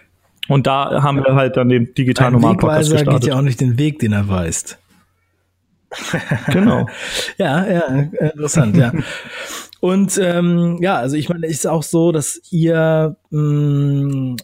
und 0.47 0.65
da 0.65 1.03
haben 1.03 1.23
wir 1.23 1.35
halt 1.35 1.57
dann 1.57 1.69
den 1.69 1.93
digitalen 1.93 2.33
Nomaden-Podcast 2.33 2.91
gestartet. 2.91 3.21
geht 3.21 3.29
ja 3.29 3.37
auch 3.37 3.43
nicht 3.43 3.61
den 3.61 3.77
Weg, 3.77 3.99
den 3.99 4.13
er 4.13 4.27
weist. 4.27 4.79
genau. 6.47 6.87
ja, 7.37 7.67
ja, 7.67 7.85
interessant, 7.87 8.75
ja. 8.75 8.91
Und 9.79 10.17
ähm, 10.21 10.77
ja, 10.81 10.97
also 10.97 11.15
ich 11.15 11.29
meine, 11.29 11.47
ist 11.47 11.65
auch 11.65 11.83
so, 11.83 12.11
dass 12.11 12.41
ihr 12.51 13.15
mh, 13.29 13.41
mm, 13.41 14.35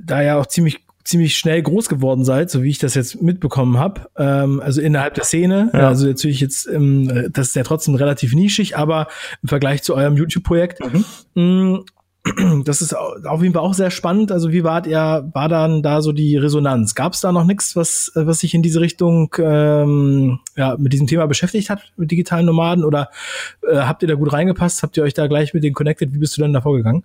da 0.00 0.22
ja 0.22 0.38
auch 0.38 0.46
ziemlich 0.46 0.80
ziemlich 1.08 1.38
schnell 1.38 1.62
groß 1.62 1.88
geworden 1.88 2.22
seid, 2.22 2.50
so 2.50 2.62
wie 2.62 2.68
ich 2.68 2.78
das 2.78 2.94
jetzt 2.94 3.22
mitbekommen 3.22 3.78
habe. 3.78 4.10
Ähm, 4.18 4.60
also 4.60 4.82
innerhalb 4.82 5.14
der 5.14 5.24
Szene. 5.24 5.70
Ja. 5.72 5.88
Also 5.88 6.06
natürlich 6.06 6.40
jetzt, 6.40 6.68
ähm, 6.68 7.30
das 7.32 7.48
ist 7.48 7.56
ja 7.56 7.62
trotzdem 7.62 7.94
relativ 7.94 8.34
nischig, 8.34 8.76
aber 8.76 9.08
im 9.42 9.48
Vergleich 9.48 9.82
zu 9.82 9.94
eurem 9.94 10.18
YouTube-Projekt. 10.18 10.80
Mhm. 11.34 11.72
Mm, 11.74 11.84
das 12.64 12.82
ist 12.82 12.94
auf 12.94 13.42
jeden 13.42 13.54
Fall 13.54 13.62
auch 13.62 13.72
sehr 13.72 13.90
spannend. 13.90 14.32
Also 14.32 14.52
wie 14.52 14.64
wart 14.64 14.86
ihr, 14.86 15.30
war 15.32 15.48
dann 15.48 15.82
da 15.82 16.02
so 16.02 16.12
die 16.12 16.36
Resonanz? 16.36 16.94
Gab 16.94 17.14
es 17.14 17.22
da 17.22 17.32
noch 17.32 17.44
nichts, 17.44 17.74
was, 17.74 18.12
was 18.14 18.40
sich 18.40 18.52
in 18.52 18.62
diese 18.62 18.80
Richtung 18.80 19.34
ähm, 19.38 20.40
ja, 20.56 20.76
mit 20.78 20.92
diesem 20.92 21.06
Thema 21.06 21.26
beschäftigt 21.26 21.70
hat, 21.70 21.92
mit 21.96 22.10
digitalen 22.10 22.44
Nomaden? 22.44 22.84
Oder 22.84 23.08
äh, 23.66 23.76
habt 23.76 24.02
ihr 24.02 24.08
da 24.08 24.14
gut 24.14 24.32
reingepasst? 24.32 24.82
Habt 24.82 24.96
ihr 24.98 25.04
euch 25.04 25.14
da 25.14 25.26
gleich 25.26 25.54
mit 25.54 25.64
denen 25.64 25.74
connected? 25.74 26.12
Wie 26.12 26.18
bist 26.18 26.36
du 26.36 26.42
dann 26.42 26.52
da 26.52 26.60
vorgegangen? 26.60 27.04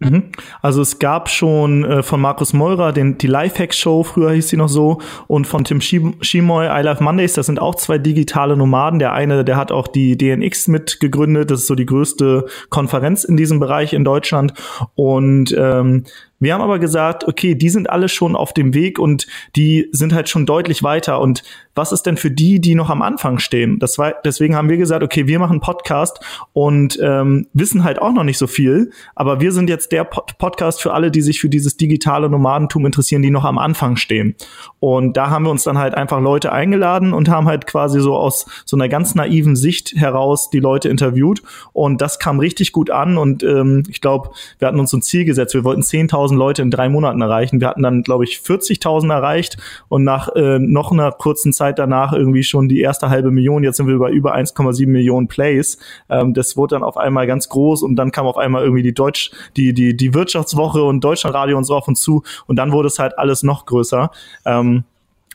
Mhm. 0.00 0.24
Also 0.62 0.80
es 0.80 0.98
gab 0.98 1.28
schon 1.28 1.84
äh, 1.84 2.02
von 2.02 2.20
Markus 2.20 2.52
Meurer 2.52 2.92
den, 2.92 3.18
die 3.18 3.26
Lifehack-Show, 3.26 4.04
früher 4.04 4.30
hieß 4.32 4.48
sie 4.48 4.56
noch 4.56 4.68
so, 4.68 5.00
und 5.26 5.46
von 5.46 5.64
Tim 5.64 5.80
Schimoy, 5.80 6.66
I 6.66 6.82
Love 6.82 7.02
Mondays, 7.02 7.32
das 7.32 7.46
sind 7.46 7.60
auch 7.60 7.74
zwei 7.74 7.98
digitale 7.98 8.56
Nomaden. 8.56 9.00
Der 9.00 9.12
eine, 9.12 9.44
der 9.44 9.56
hat 9.56 9.72
auch 9.72 9.88
die 9.88 10.16
DNX 10.16 10.68
mitgegründet, 10.68 11.50
das 11.50 11.62
ist 11.62 11.66
so 11.66 11.74
die 11.74 11.86
größte 11.86 12.46
Konferenz 12.68 13.24
in 13.24 13.36
diesem 13.36 13.58
Bereich 13.58 13.92
in 13.92 14.04
Deutschland. 14.04 14.54
Und 14.94 15.54
ähm, 15.58 16.04
wir 16.40 16.54
haben 16.54 16.62
aber 16.62 16.78
gesagt, 16.78 17.26
okay, 17.26 17.54
die 17.54 17.68
sind 17.68 17.90
alle 17.90 18.08
schon 18.08 18.36
auf 18.36 18.52
dem 18.52 18.74
Weg 18.74 18.98
und 18.98 19.26
die 19.56 19.88
sind 19.92 20.12
halt 20.12 20.28
schon 20.28 20.46
deutlich 20.46 20.82
weiter. 20.82 21.20
Und 21.20 21.42
was 21.74 21.92
ist 21.92 22.04
denn 22.04 22.16
für 22.16 22.30
die, 22.30 22.60
die 22.60 22.74
noch 22.74 22.90
am 22.90 23.02
Anfang 23.02 23.38
stehen? 23.38 23.78
Das 23.78 23.98
war, 23.98 24.14
deswegen 24.24 24.56
haben 24.56 24.68
wir 24.68 24.76
gesagt, 24.76 25.02
okay, 25.02 25.26
wir 25.26 25.38
machen 25.38 25.60
Podcast 25.60 26.20
und 26.52 26.98
ähm, 27.02 27.46
wissen 27.52 27.84
halt 27.84 28.00
auch 28.00 28.12
noch 28.12 28.24
nicht 28.24 28.38
so 28.38 28.46
viel, 28.46 28.90
aber 29.14 29.40
wir 29.40 29.52
sind 29.52 29.68
jetzt 29.68 29.92
der 29.92 30.04
Pod 30.04 30.38
Podcast 30.38 30.82
für 30.82 30.92
alle, 30.92 31.10
die 31.10 31.20
sich 31.20 31.40
für 31.40 31.48
dieses 31.48 31.76
digitale 31.76 32.28
Nomadentum 32.28 32.86
interessieren, 32.86 33.22
die 33.22 33.30
noch 33.30 33.44
am 33.44 33.58
Anfang 33.58 33.96
stehen. 33.96 34.34
Und 34.80 35.16
da 35.16 35.30
haben 35.30 35.44
wir 35.44 35.50
uns 35.50 35.64
dann 35.64 35.78
halt 35.78 35.94
einfach 35.94 36.20
Leute 36.20 36.52
eingeladen 36.52 37.12
und 37.12 37.28
haben 37.28 37.46
halt 37.46 37.66
quasi 37.66 38.00
so 38.00 38.16
aus 38.16 38.46
so 38.64 38.76
einer 38.76 38.88
ganz 38.88 39.14
naiven 39.14 39.56
Sicht 39.56 39.94
heraus 39.96 40.50
die 40.50 40.60
Leute 40.60 40.88
interviewt. 40.88 41.42
Und 41.72 42.00
das 42.00 42.18
kam 42.18 42.38
richtig 42.38 42.72
gut 42.72 42.90
an. 42.90 43.18
Und 43.18 43.42
ähm, 43.42 43.82
ich 43.88 44.00
glaube, 44.00 44.30
wir 44.58 44.68
hatten 44.68 44.80
uns 44.80 44.90
so 44.90 44.98
ein 44.98 45.02
Ziel 45.02 45.24
gesetzt. 45.24 45.54
Wir 45.54 45.64
wollten 45.64 45.82
10.000 45.82 46.27
Leute 46.36 46.62
in 46.62 46.70
drei 46.70 46.88
Monaten 46.88 47.20
erreichen. 47.20 47.60
Wir 47.60 47.68
hatten 47.68 47.82
dann, 47.82 48.02
glaube 48.02 48.24
ich, 48.24 48.38
40.000 48.38 49.12
erreicht 49.12 49.56
und 49.88 50.04
nach 50.04 50.28
äh, 50.34 50.58
noch 50.58 50.92
einer 50.92 51.12
kurzen 51.12 51.52
Zeit 51.52 51.78
danach 51.78 52.12
irgendwie 52.12 52.42
schon 52.42 52.68
die 52.68 52.80
erste 52.80 53.10
halbe 53.10 53.30
Million. 53.30 53.64
Jetzt 53.64 53.76
sind 53.76 53.86
wir 53.86 53.98
bei 53.98 54.10
über 54.10 54.34
1,7 54.34 54.86
Millionen 54.88 55.28
Plays. 55.28 55.78
Ähm, 56.08 56.34
das 56.34 56.56
wurde 56.56 56.76
dann 56.76 56.82
auf 56.82 56.96
einmal 56.96 57.26
ganz 57.26 57.48
groß 57.48 57.82
und 57.82 57.96
dann 57.96 58.12
kam 58.12 58.26
auf 58.26 58.38
einmal 58.38 58.62
irgendwie 58.62 58.82
die 58.82 58.94
Deutsch, 58.94 59.30
die, 59.56 59.72
die, 59.72 59.96
die 59.96 60.14
Wirtschaftswoche 60.14 60.82
und 60.82 61.02
Deutschlandradio 61.02 61.56
und 61.56 61.64
so 61.64 61.74
auf 61.74 61.88
uns 61.88 62.00
zu 62.00 62.22
und 62.46 62.56
dann 62.56 62.72
wurde 62.72 62.88
es 62.88 62.98
halt 62.98 63.18
alles 63.18 63.42
noch 63.42 63.66
größer. 63.66 64.10
Ähm, 64.44 64.84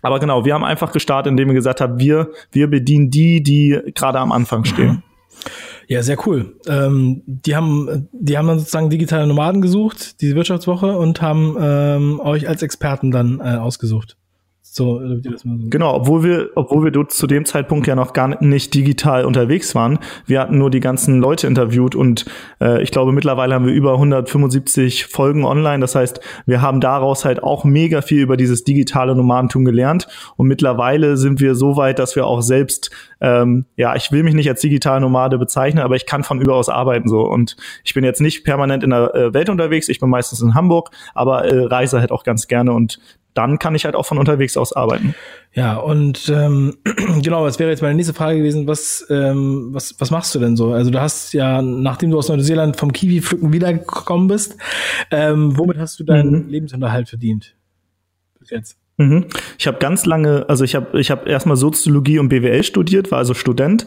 aber 0.01 0.19
genau, 0.19 0.43
wir 0.43 0.53
haben 0.53 0.65
einfach 0.65 0.91
gestartet, 0.91 1.31
indem 1.31 1.47
wir 1.47 1.55
gesagt 1.55 1.79
haben, 1.79 1.97
wir, 1.97 2.29
wir 2.51 2.69
bedienen 2.69 3.09
die, 3.09 3.41
die 3.41 3.79
gerade 3.95 4.19
am 4.19 4.31
Anfang 4.31 4.65
stehen. 4.65 5.01
Ja, 5.87 6.01
sehr 6.01 6.17
cool. 6.27 6.55
Ähm, 6.67 7.21
die 7.25 7.55
haben, 7.55 8.07
die 8.11 8.37
haben 8.37 8.47
dann 8.47 8.59
sozusagen 8.59 8.89
digitale 8.89 9.27
Nomaden 9.27 9.61
gesucht, 9.61 10.21
diese 10.21 10.35
Wirtschaftswoche, 10.35 10.97
und 10.97 11.21
haben 11.21 11.55
ähm, 11.59 12.19
euch 12.19 12.47
als 12.47 12.61
Experten 12.61 13.11
dann 13.11 13.39
äh, 13.39 13.57
ausgesucht. 13.57 14.17
So, 14.75 14.99
genau, 15.69 15.93
obwohl 15.93 16.23
wir, 16.23 16.49
obwohl 16.55 16.83
wir 16.83 17.07
zu 17.07 17.27
dem 17.27 17.45
Zeitpunkt 17.45 17.85
ja 17.85 17.93
noch 17.93 18.11
gar 18.11 18.43
nicht 18.43 18.73
digital 18.73 19.23
unterwegs 19.23 19.75
waren. 19.75 19.99
Wir 20.25 20.39
hatten 20.39 20.57
nur 20.57 20.71
die 20.71 20.79
ganzen 20.79 21.19
Leute 21.19 21.45
interviewt 21.45 21.93
und 21.93 22.25
äh, 22.59 22.81
ich 22.81 22.89
glaube 22.89 23.11
mittlerweile 23.11 23.53
haben 23.53 23.67
wir 23.67 23.73
über 23.73 23.91
175 23.93 25.05
Folgen 25.05 25.45
online. 25.45 25.79
Das 25.79 25.93
heißt, 25.93 26.21
wir 26.47 26.63
haben 26.63 26.81
daraus 26.81 27.23
halt 27.23 27.43
auch 27.43 27.65
mega 27.65 28.01
viel 28.01 28.23
über 28.23 28.35
dieses 28.35 28.63
digitale 28.63 29.15
Nomadentum 29.15 29.63
gelernt 29.63 30.07
und 30.37 30.47
mittlerweile 30.47 31.17
sind 31.17 31.39
wir 31.39 31.53
so 31.53 31.77
weit, 31.77 31.99
dass 31.99 32.15
wir 32.15 32.25
auch 32.25 32.41
selbst, 32.41 32.89
ähm, 33.21 33.67
ja, 33.75 33.95
ich 33.95 34.11
will 34.11 34.23
mich 34.23 34.33
nicht 34.33 34.49
als 34.49 34.61
digital 34.61 35.01
Nomade 35.01 35.37
bezeichnen, 35.37 35.83
aber 35.83 35.97
ich 35.97 36.07
kann 36.07 36.23
von 36.23 36.41
überaus 36.41 36.69
arbeiten 36.69 37.07
so 37.07 37.21
und 37.21 37.57
ich 37.83 37.93
bin 37.93 38.03
jetzt 38.03 38.21
nicht 38.21 38.43
permanent 38.43 38.83
in 38.83 38.89
der 38.89 39.13
äh, 39.13 39.33
Welt 39.35 39.49
unterwegs. 39.49 39.87
Ich 39.87 39.99
bin 39.99 40.09
meistens 40.09 40.41
in 40.41 40.55
Hamburg, 40.55 40.89
aber 41.13 41.45
äh, 41.45 41.65
reise 41.65 41.99
halt 41.99 42.11
auch 42.11 42.23
ganz 42.23 42.47
gerne 42.47 42.73
und 42.73 42.97
dann 43.33 43.59
kann 43.59 43.75
ich 43.75 43.85
halt 43.85 43.95
auch 43.95 44.05
von 44.05 44.17
unterwegs 44.17 44.57
aus 44.57 44.73
arbeiten. 44.73 45.15
Ja, 45.53 45.77
und 45.77 46.29
ähm, 46.29 46.77
genau, 47.21 47.45
das 47.45 47.59
wäre 47.59 47.69
jetzt 47.69 47.81
meine 47.81 47.95
nächste 47.95 48.13
Frage 48.13 48.39
gewesen, 48.39 48.67
was, 48.67 49.05
ähm, 49.09 49.69
was, 49.71 49.95
was 49.99 50.11
machst 50.11 50.33
du 50.35 50.39
denn 50.39 50.55
so? 50.55 50.73
Also 50.73 50.91
du 50.91 50.99
hast 50.99 51.33
ja, 51.33 51.61
nachdem 51.61 52.11
du 52.11 52.17
aus 52.17 52.29
Neuseeland 52.29 52.77
vom 52.77 52.91
Kiwi-Pflücken 52.91 53.53
wiedergekommen 53.53 54.27
bist, 54.27 54.57
ähm, 55.11 55.57
womit 55.57 55.77
hast 55.77 55.99
du 55.99 56.03
deinen 56.03 56.45
mhm. 56.45 56.49
Lebensunterhalt 56.49 57.09
verdient? 57.09 57.55
Bis 58.39 58.49
jetzt. 58.49 58.77
Mhm. 58.97 59.25
Ich 59.57 59.65
habe 59.65 59.79
ganz 59.79 60.05
lange, 60.05 60.47
also 60.47 60.63
ich 60.63 60.75
habe 60.75 60.99
ich 60.99 61.09
hab 61.09 61.27
erstmal 61.27 61.57
Soziologie 61.57 62.19
und 62.19 62.29
BWL 62.29 62.63
studiert, 62.63 63.11
war 63.11 63.17
also 63.17 63.33
Student 63.33 63.85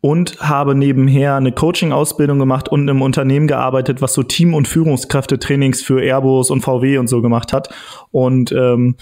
und 0.00 0.38
habe 0.40 0.74
nebenher 0.74 1.34
eine 1.34 1.52
Coaching-Ausbildung 1.52 2.38
gemacht 2.38 2.68
und 2.68 2.86
im 2.88 3.02
Unternehmen 3.02 3.48
gearbeitet, 3.48 4.00
was 4.00 4.14
so 4.14 4.22
Team- 4.22 4.54
und 4.54 4.68
Führungskräftetrainings 4.68 5.82
für 5.82 6.00
Airbus 6.00 6.50
und 6.50 6.60
VW 6.60 6.98
und 6.98 7.08
so 7.08 7.20
gemacht 7.20 7.52
hat. 7.52 7.74
Und 8.10 8.52
ähm, 8.52 8.96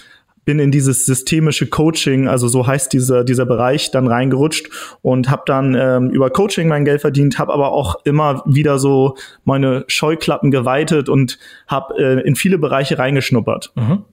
bin 0.47 0.59
in 0.59 0.71
dieses 0.71 1.05
systemische 1.05 1.67
Coaching, 1.67 2.29
also 2.29 2.47
so 2.47 2.65
heißt 2.65 2.93
dieser 2.93 3.25
dieser 3.25 3.45
Bereich, 3.45 3.91
dann 3.91 4.07
reingerutscht 4.07 4.69
und 5.01 5.29
habe 5.29 5.43
dann 5.45 5.75
ähm, 5.75 6.09
über 6.09 6.29
Coaching 6.29 6.69
mein 6.69 6.85
Geld 6.85 7.01
verdient, 7.01 7.37
habe 7.37 7.53
aber 7.53 7.73
auch 7.73 7.97
immer 8.05 8.43
wieder 8.45 8.79
so 8.79 9.17
meine 9.43 9.83
Scheuklappen 9.87 10.49
geweitet 10.49 11.09
und 11.09 11.37
habe 11.67 11.95
äh, 12.01 12.25
in 12.25 12.37
viele 12.37 12.57
Bereiche 12.57 12.97
reingeschnuppert. 12.97 13.73
Mhm. 13.75 14.05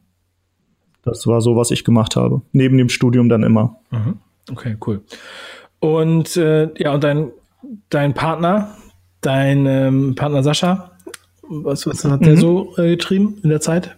Das 1.02 1.24
war 1.28 1.40
so, 1.40 1.54
was 1.54 1.70
ich 1.70 1.84
gemacht 1.84 2.16
habe. 2.16 2.42
Neben 2.50 2.78
dem 2.78 2.88
Studium 2.88 3.28
dann 3.28 3.44
immer. 3.44 3.76
Mhm. 3.92 4.18
Okay, 4.50 4.76
cool. 4.86 5.02
Und 5.84 6.38
äh, 6.38 6.70
ja, 6.78 6.94
und 6.94 7.04
dein, 7.04 7.30
dein 7.90 8.14
Partner, 8.14 8.74
dein 9.20 9.66
ähm, 9.66 10.14
Partner 10.14 10.42
Sascha, 10.42 10.92
was, 11.42 11.86
was 11.86 12.02
hat 12.06 12.22
mhm. 12.22 12.24
der 12.24 12.36
so 12.38 12.74
äh, 12.78 12.92
getrieben 12.92 13.36
in 13.42 13.50
der 13.50 13.60
Zeit? 13.60 13.94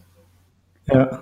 Ja. 0.93 1.21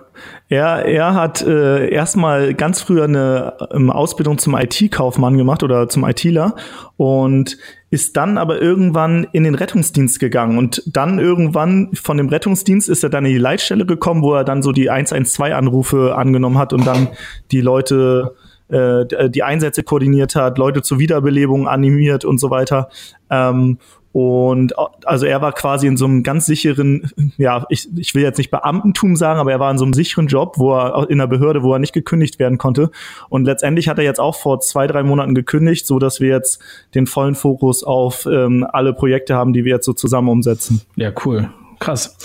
Er, 0.48 0.86
er 0.86 1.14
hat 1.14 1.42
äh, 1.42 1.90
erstmal 1.90 2.54
ganz 2.54 2.80
früher 2.80 3.04
eine 3.04 3.52
ähm, 3.72 3.90
Ausbildung 3.90 4.38
zum 4.38 4.56
IT-Kaufmann 4.56 5.36
gemacht 5.36 5.62
oder 5.62 5.90
zum 5.90 6.02
ITler 6.02 6.56
und 6.96 7.58
ist 7.90 8.16
dann 8.16 8.38
aber 8.38 8.62
irgendwann 8.62 9.26
in 9.32 9.44
den 9.44 9.56
Rettungsdienst 9.56 10.18
gegangen 10.18 10.56
und 10.56 10.82
dann 10.86 11.18
irgendwann 11.18 11.90
von 11.92 12.16
dem 12.16 12.30
Rettungsdienst 12.30 12.88
ist 12.88 13.02
er 13.02 13.10
dann 13.10 13.26
in 13.26 13.32
die 13.32 13.38
Leitstelle 13.38 13.84
gekommen, 13.84 14.22
wo 14.22 14.32
er 14.32 14.44
dann 14.44 14.62
so 14.62 14.72
die 14.72 14.90
112-Anrufe 14.90 16.14
angenommen 16.14 16.56
hat 16.56 16.72
und 16.72 16.86
dann 16.86 17.08
die 17.50 17.60
Leute 17.60 18.34
äh, 18.68 19.28
die 19.30 19.42
Einsätze 19.42 19.82
koordiniert 19.82 20.36
hat, 20.36 20.58
Leute 20.58 20.82
zur 20.82 20.98
Wiederbelebung 20.98 21.68
animiert 21.68 22.24
und 22.24 22.38
so 22.38 22.50
weiter. 22.50 22.88
Ähm, 23.30 23.78
und 24.14 24.74
also 25.04 25.26
er 25.26 25.42
war 25.42 25.50
quasi 25.50 25.88
in 25.88 25.96
so 25.96 26.04
einem 26.04 26.22
ganz 26.22 26.46
sicheren, 26.46 27.10
ja, 27.36 27.66
ich, 27.68 27.88
ich 27.96 28.14
will 28.14 28.22
jetzt 28.22 28.38
nicht 28.38 28.52
Beamtentum 28.52 29.16
sagen, 29.16 29.40
aber 29.40 29.50
er 29.50 29.58
war 29.58 29.72
in 29.72 29.76
so 29.76 29.84
einem 29.84 29.92
sicheren 29.92 30.28
Job, 30.28 30.54
wo 30.56 30.72
er 30.72 31.10
in 31.10 31.20
einer 31.20 31.26
Behörde, 31.26 31.64
wo 31.64 31.72
er 31.72 31.80
nicht 31.80 31.92
gekündigt 31.92 32.38
werden 32.38 32.56
konnte. 32.56 32.92
Und 33.28 33.44
letztendlich 33.44 33.88
hat 33.88 33.98
er 33.98 34.04
jetzt 34.04 34.20
auch 34.20 34.36
vor 34.36 34.60
zwei, 34.60 34.86
drei 34.86 35.02
Monaten 35.02 35.34
gekündigt, 35.34 35.84
so 35.88 35.98
dass 35.98 36.20
wir 36.20 36.28
jetzt 36.28 36.62
den 36.94 37.08
vollen 37.08 37.34
Fokus 37.34 37.82
auf 37.82 38.24
ähm, 38.26 38.64
alle 38.72 38.92
Projekte 38.92 39.34
haben, 39.34 39.52
die 39.52 39.64
wir 39.64 39.72
jetzt 39.74 39.86
so 39.86 39.92
zusammen 39.92 40.28
umsetzen. 40.28 40.82
Ja, 40.94 41.10
cool. 41.24 41.50
Krass. 41.80 42.16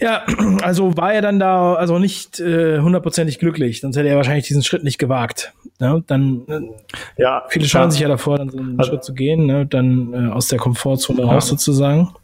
Ja, 0.00 0.22
also 0.62 0.96
war 0.96 1.12
er 1.12 1.22
dann 1.22 1.38
da 1.38 1.74
also 1.74 1.98
nicht 1.98 2.40
äh, 2.40 2.80
hundertprozentig 2.80 3.38
glücklich, 3.38 3.80
sonst 3.80 3.96
hätte 3.96 4.08
er 4.08 4.16
wahrscheinlich 4.16 4.46
diesen 4.46 4.62
Schritt 4.62 4.84
nicht 4.84 4.98
gewagt. 4.98 5.52
Ne? 5.80 6.02
Dann, 6.06 6.42
äh, 6.48 7.22
ja, 7.22 7.44
viele 7.48 7.66
schauen 7.66 7.84
ja. 7.84 7.90
sich 7.90 8.00
ja 8.00 8.08
davor, 8.08 8.38
dann 8.38 8.50
so 8.50 8.58
einen 8.58 8.78
also, 8.78 8.90
Schritt 8.90 9.04
zu 9.04 9.14
gehen, 9.14 9.46
ne? 9.46 9.66
dann 9.66 10.12
äh, 10.14 10.32
aus 10.32 10.48
der 10.48 10.58
Komfortzone 10.58 11.22
ja. 11.22 11.26
raus 11.26 11.48
sozusagen. 11.48 12.14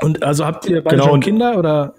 Und 0.00 0.22
also 0.22 0.44
habt 0.44 0.66
ihr 0.66 0.82
beide 0.82 0.96
genau. 0.96 1.08
schon 1.08 1.20
Kinder 1.20 1.58
oder 1.58 1.94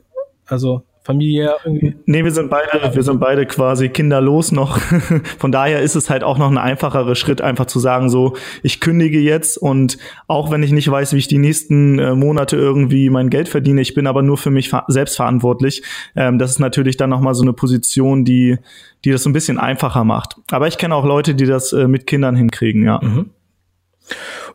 also 0.46 0.84
familiär 1.08 1.56
irgendwie? 1.64 1.96
Nee, 2.06 2.24
wir 2.26 2.32
sind 2.32 2.50
beide, 2.50 2.94
wir 2.94 3.04
sind 3.04 3.20
beide 3.20 3.46
quasi 3.46 3.88
kinderlos 3.88 4.52
noch. 4.52 4.78
Von 5.40 5.54
daher 5.54 5.82
ist 5.82 5.96
es 5.96 6.10
halt 6.10 6.24
auch 6.24 6.38
noch 6.38 6.52
ein 6.52 6.58
einfacherer 6.58 7.16
Schritt, 7.16 7.42
einfach 7.42 7.66
zu 7.66 7.80
sagen, 7.80 8.10
so, 8.10 8.36
ich 8.62 8.82
kündige 8.82 9.20
jetzt 9.20 9.58
und 9.58 9.98
auch 10.28 10.52
wenn 10.52 10.64
ich 10.64 10.74
nicht 10.74 10.92
weiß, 10.92 11.14
wie 11.14 11.18
ich 11.18 11.30
die 11.30 11.38
nächsten 11.38 11.98
äh, 11.98 12.14
Monate 12.14 12.58
irgendwie 12.58 13.10
mein 13.10 13.30
Geld 13.30 13.48
verdiene, 13.48 13.80
ich 13.80 13.94
bin 13.94 14.06
aber 14.06 14.22
nur 14.22 14.38
für 14.38 14.52
mich 14.52 14.72
selbst 14.88 15.16
verantwortlich. 15.16 15.82
Ähm, 16.16 16.40
das 16.40 16.52
ist 16.52 16.60
natürlich 16.60 16.98
dann 16.98 17.10
nochmal 17.10 17.36
so 17.36 17.44
eine 17.44 17.54
Position, 17.54 18.26
die, 18.26 18.58
die 19.06 19.12
das 19.12 19.24
so 19.24 19.30
ein 19.30 19.34
bisschen 19.34 19.58
einfacher 19.58 20.04
macht. 20.04 20.36
Aber 20.52 20.68
ich 20.68 20.78
kenne 20.78 20.94
auch 20.94 21.06
Leute, 21.06 21.36
die 21.36 21.46
das 21.46 21.72
äh, 21.72 21.88
mit 21.88 22.06
Kindern 22.06 22.36
hinkriegen, 22.36 22.84
ja. 22.84 23.00
Mhm. 23.02 23.30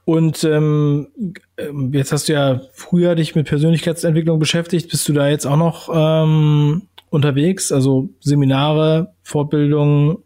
Und 0.04 0.42
ähm, 0.44 1.08
ähm, 1.56 1.92
jetzt 1.92 2.12
hast 2.12 2.28
du 2.28 2.32
ja 2.32 2.60
früher 2.72 3.14
dich 3.14 3.34
mit 3.34 3.46
Persönlichkeitsentwicklung 3.46 4.38
beschäftigt. 4.38 4.90
Bist 4.90 5.08
du 5.08 5.12
da 5.12 5.28
jetzt 5.28 5.46
auch 5.46 5.56
noch 5.56 5.88
ähm, 5.94 6.82
unterwegs? 7.10 7.70
Also 7.70 8.08
Seminare, 8.20 9.12
Fortbildungen, 9.22 10.18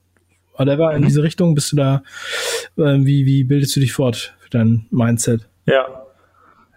whatever 0.56 0.95
in 0.95 1.02
mhm. 1.02 1.06
diese 1.06 1.23
Richtung? 1.23 1.54
Bist 1.54 1.73
du 1.73 1.76
da, 1.76 2.02
äh, 2.78 3.04
wie, 3.04 3.26
wie 3.26 3.45
bildest 3.45 3.76
du 3.76 3.80
dich 3.80 3.92
fort 3.92 4.35
für 4.38 4.50
dein 4.50 4.87
Mindset? 4.90 5.47
Ja, 5.66 6.05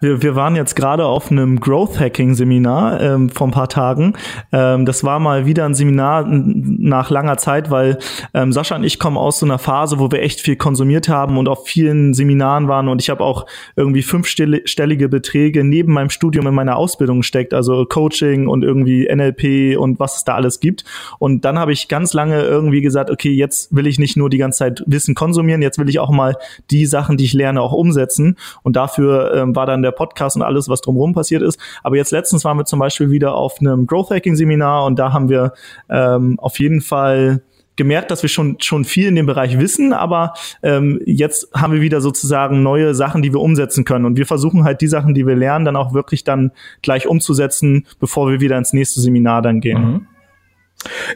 wir, 0.02 0.22
wir 0.22 0.36
waren 0.36 0.56
jetzt 0.56 0.76
gerade 0.76 1.06
auf 1.06 1.32
einem 1.32 1.60
Growth 1.60 2.00
Hacking 2.00 2.34
Seminar 2.36 3.02
ähm, 3.02 3.30
vor 3.30 3.48
ein 3.48 3.52
paar 3.52 3.70
Tagen. 3.70 4.14
Ähm, 4.52 4.86
das 4.86 5.04
war 5.04 5.20
mal 5.20 5.46
wieder 5.46 5.66
ein 5.66 5.76
Seminar 5.76 6.26
nach 6.28 7.10
langer 7.10 7.38
Zeit, 7.38 7.70
weil 7.72 8.00
ähm, 8.34 8.52
Sascha 8.52 8.76
und 8.76 8.84
ich 8.84 9.00
kommen 9.00 9.18
aus 9.18 9.40
so 9.40 9.46
einer 9.46 9.60
Phase, 9.60 10.00
wo 10.00 10.12
wir 10.12 10.22
echt 10.22 10.42
viel 10.42 10.56
konsumiert 10.56 11.10
haben 11.10 11.38
und 11.38 11.48
auf 11.48 11.68
vielen 11.68 12.14
Seminaren 12.14 12.68
waren 12.68 12.88
und 12.88 13.02
ich 13.02 13.10
habe 13.10 13.24
auch 13.24 13.46
irgendwie 13.76 14.02
fünfstellige 14.02 15.10
Beträge 15.10 15.64
neben 15.64 15.94
meinem 15.94 16.10
Studium 16.10 16.48
in 16.48 16.54
meiner 16.54 16.78
Ausbildung 16.78 17.20
gesteckt, 17.20 17.54
also 17.54 17.86
Coaching 17.86 18.48
und 18.48 18.64
irgendwie 18.64 19.08
NLP 19.14 19.78
und 19.78 20.00
was 20.00 20.18
es 20.18 20.24
da 20.24 20.36
alles 20.36 20.60
gibt. 20.60 20.86
Und 21.20 21.46
dann 21.46 21.60
habe 21.60 21.74
ich 21.74 21.88
ganz 21.88 22.14
lange 22.14 22.42
irgendwie 22.42 22.82
gesagt, 22.82 23.10
okay, 23.10 23.32
jetzt 23.32 23.76
will 23.76 23.88
ich 23.88 24.00
nicht 24.00 24.18
nur 24.18 24.30
die 24.30 24.38
ganze 24.38 24.60
Zeit 24.60 24.84
Wissen 24.86 25.16
konsumieren, 25.16 25.62
jetzt 25.62 25.78
will 25.78 25.90
ich 25.90 26.00
auch 26.00 26.10
mal 26.10 26.36
die 26.72 26.86
Sachen, 26.86 27.18
die 27.18 27.26
ich 27.26 27.34
lerne, 27.34 27.62
auch 27.62 27.74
umsetzen. 27.74 28.38
Und 28.64 28.76
dafür 28.76 29.34
ähm, 29.36 29.56
war 29.56 29.66
dann 29.66 29.82
der 29.82 29.89
der 29.90 29.96
Podcast 29.96 30.36
und 30.36 30.42
alles, 30.42 30.70
was 30.70 30.82
drumherum 30.82 31.14
passiert 31.14 31.42
ist. 31.42 31.60
Aber 31.84 31.96
jetzt 31.96 32.12
letztens 32.12 32.46
waren 32.46 32.58
wir 32.58 32.66
zum 32.66 32.80
Beispiel 32.80 33.12
wieder 33.12 33.34
auf 33.36 33.60
einem 33.60 33.88
Growth 33.88 34.12
Hacking 34.12 34.36
Seminar 34.36 34.86
und 34.86 34.98
da 34.98 35.14
haben 35.14 35.30
wir 35.30 35.54
ähm, 35.90 36.40
auf 36.40 36.60
jeden 36.60 36.82
Fall 36.82 37.42
gemerkt, 37.76 38.12
dass 38.12 38.22
wir 38.22 38.30
schon 38.30 38.58
schon 38.60 38.84
viel 38.84 39.08
in 39.08 39.16
dem 39.16 39.26
Bereich 39.26 39.58
wissen, 39.58 39.94
aber 39.94 40.34
ähm, 40.64 41.00
jetzt 41.06 41.48
haben 41.56 41.72
wir 41.72 41.82
wieder 41.82 42.02
sozusagen 42.02 42.62
neue 42.62 42.94
Sachen, 42.94 43.22
die 43.22 43.32
wir 43.32 43.40
umsetzen 43.40 43.86
können 43.86 44.04
und 44.06 44.18
wir 44.18 44.26
versuchen 44.26 44.66
halt 44.66 44.82
die 44.82 44.88
Sachen, 44.88 45.14
die 45.14 45.26
wir 45.26 45.36
lernen, 45.36 45.64
dann 45.64 45.78
auch 45.78 45.94
wirklich 45.94 46.26
dann 46.26 46.52
gleich 46.82 47.08
umzusetzen, 47.08 47.88
bevor 48.02 48.30
wir 48.30 48.42
wieder 48.42 48.58
ins 48.58 48.74
nächste 48.74 49.00
Seminar 49.00 49.42
dann 49.42 49.62
gehen. 49.62 49.82
Mhm. 49.82 50.08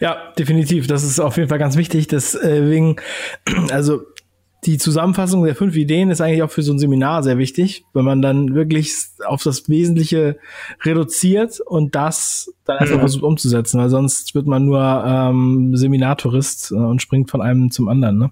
Ja, 0.01 0.17
definitiv. 0.37 0.87
Das 0.87 1.03
ist 1.03 1.19
auf 1.19 1.37
jeden 1.37 1.49
Fall 1.49 1.59
ganz 1.59 1.77
wichtig. 1.77 2.07
Deswegen, 2.07 2.97
also 3.71 4.01
die 4.65 4.77
Zusammenfassung 4.77 5.43
der 5.43 5.55
fünf 5.55 5.75
Ideen 5.75 6.09
ist 6.09 6.21
eigentlich 6.21 6.43
auch 6.43 6.51
für 6.51 6.63
so 6.63 6.73
ein 6.73 6.79
Seminar 6.79 7.23
sehr 7.23 7.37
wichtig, 7.37 7.85
wenn 7.93 8.05
man 8.05 8.21
dann 8.21 8.55
wirklich 8.55 8.93
auf 9.25 9.43
das 9.43 9.67
Wesentliche 9.69 10.37
reduziert 10.83 11.59
und 11.59 11.95
das 11.95 12.53
dann 12.65 12.77
erstmal 12.77 12.97
ja. 12.97 13.01
versucht 13.01 13.23
umzusetzen, 13.23 13.79
weil 13.79 13.89
sonst 13.89 14.35
wird 14.35 14.47
man 14.47 14.65
nur 14.65 15.03
ähm, 15.05 15.75
Seminartourist 15.75 16.71
äh, 16.71 16.75
und 16.75 17.01
springt 17.01 17.29
von 17.29 17.41
einem 17.41 17.71
zum 17.71 17.87
anderen. 17.87 18.17
Ne? 18.17 18.31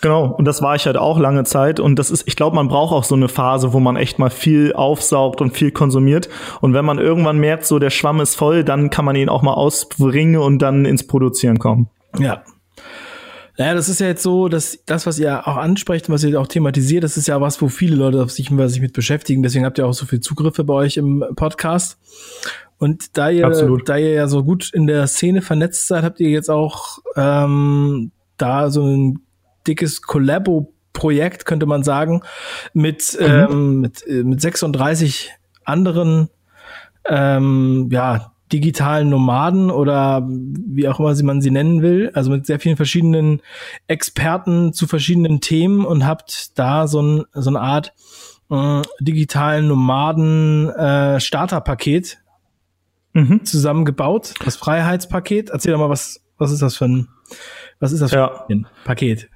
Genau, 0.00 0.26
und 0.26 0.44
das 0.44 0.62
war 0.62 0.76
ich 0.76 0.86
halt 0.86 0.96
auch 0.96 1.18
lange 1.18 1.42
Zeit. 1.42 1.80
Und 1.80 1.98
das 1.98 2.10
ist, 2.10 2.26
ich 2.28 2.36
glaube, 2.36 2.54
man 2.54 2.68
braucht 2.68 2.92
auch 2.92 3.02
so 3.02 3.16
eine 3.16 3.28
Phase, 3.28 3.72
wo 3.72 3.80
man 3.80 3.96
echt 3.96 4.20
mal 4.20 4.30
viel 4.30 4.72
aufsaugt 4.72 5.40
und 5.40 5.50
viel 5.50 5.72
konsumiert. 5.72 6.28
Und 6.60 6.72
wenn 6.72 6.84
man 6.84 6.98
irgendwann 6.98 7.38
merkt, 7.38 7.66
so 7.66 7.80
der 7.80 7.90
Schwamm 7.90 8.20
ist 8.20 8.36
voll, 8.36 8.62
dann 8.62 8.90
kann 8.90 9.04
man 9.04 9.16
ihn 9.16 9.28
auch 9.28 9.42
mal 9.42 9.54
ausbringen 9.54 10.40
und 10.40 10.60
dann 10.60 10.84
ins 10.84 11.06
Produzieren 11.06 11.58
kommen. 11.58 11.88
Ja, 12.16 12.42
naja, 13.58 13.74
das 13.74 13.88
ist 13.88 13.98
ja 13.98 14.06
jetzt 14.06 14.22
so, 14.22 14.48
dass 14.48 14.78
das, 14.86 15.04
was 15.04 15.18
ihr 15.18 15.46
auch 15.48 15.56
ansprecht, 15.56 16.08
was 16.08 16.22
ihr 16.22 16.40
auch 16.40 16.46
thematisiert, 16.46 17.02
das 17.02 17.16
ist 17.16 17.26
ja 17.26 17.40
was, 17.40 17.60
wo 17.60 17.68
viele 17.68 17.96
Leute 17.96 18.26
sich, 18.28 18.50
sich 18.50 18.80
mit 18.80 18.92
beschäftigen. 18.92 19.42
Deswegen 19.42 19.64
habt 19.64 19.78
ihr 19.78 19.86
auch 19.86 19.94
so 19.94 20.06
viel 20.06 20.20
Zugriffe 20.20 20.62
bei 20.62 20.74
euch 20.74 20.96
im 20.96 21.24
Podcast. 21.34 21.98
Und 22.78 23.18
da 23.18 23.30
ihr, 23.30 23.44
Absolut. 23.44 23.88
da 23.88 23.96
ihr 23.96 24.12
ja 24.12 24.28
so 24.28 24.44
gut 24.44 24.70
in 24.72 24.86
der 24.86 25.08
Szene 25.08 25.42
vernetzt 25.42 25.88
seid, 25.88 26.04
habt 26.04 26.20
ihr 26.20 26.30
jetzt 26.30 26.48
auch 26.48 26.98
ähm, 27.16 28.12
da 28.36 28.70
so 28.70 28.86
ein 28.86 29.18
dickes 29.66 30.02
Collabo-Projekt, 30.02 31.44
könnte 31.44 31.66
man 31.66 31.82
sagen, 31.82 32.22
mit, 32.74 33.18
mhm. 33.20 33.26
ähm, 33.26 33.80
mit, 33.80 34.06
äh, 34.06 34.22
mit 34.22 34.40
36 34.40 35.32
anderen 35.64 36.28
ähm, 37.08 37.88
ja, 37.90 38.32
digitalen 38.52 39.08
Nomaden 39.08 39.70
oder 39.70 40.26
wie 40.28 40.88
auch 40.88 40.98
immer 41.00 41.14
man 41.22 41.40
sie 41.40 41.50
nennen 41.50 41.82
will, 41.82 42.10
also 42.14 42.30
mit 42.30 42.46
sehr 42.46 42.60
vielen 42.60 42.76
verschiedenen 42.76 43.42
Experten 43.86 44.72
zu 44.72 44.86
verschiedenen 44.86 45.40
Themen 45.40 45.84
und 45.84 46.06
habt 46.06 46.58
da 46.58 46.86
so, 46.86 47.02
ein, 47.02 47.24
so 47.32 47.50
eine 47.50 47.60
Art 47.60 47.94
äh, 48.50 48.82
digitalen 49.00 49.68
Nomaden 49.68 50.70
äh, 50.70 51.20
Starterpaket 51.20 52.18
mhm. 53.12 53.44
zusammengebaut, 53.44 54.34
das 54.44 54.56
Freiheitspaket. 54.56 55.50
Erzähl 55.50 55.72
doch 55.72 55.80
mal, 55.80 55.90
was, 55.90 56.20
was 56.38 56.52
ist 56.52 56.62
das 56.62 56.76
für 56.76 56.86
ein, 56.86 57.08
was 57.80 57.92
ist 57.92 58.00
das 58.00 58.10
für 58.10 58.16
ja. 58.16 58.46
ein 58.48 58.66
Paket? 58.84 59.28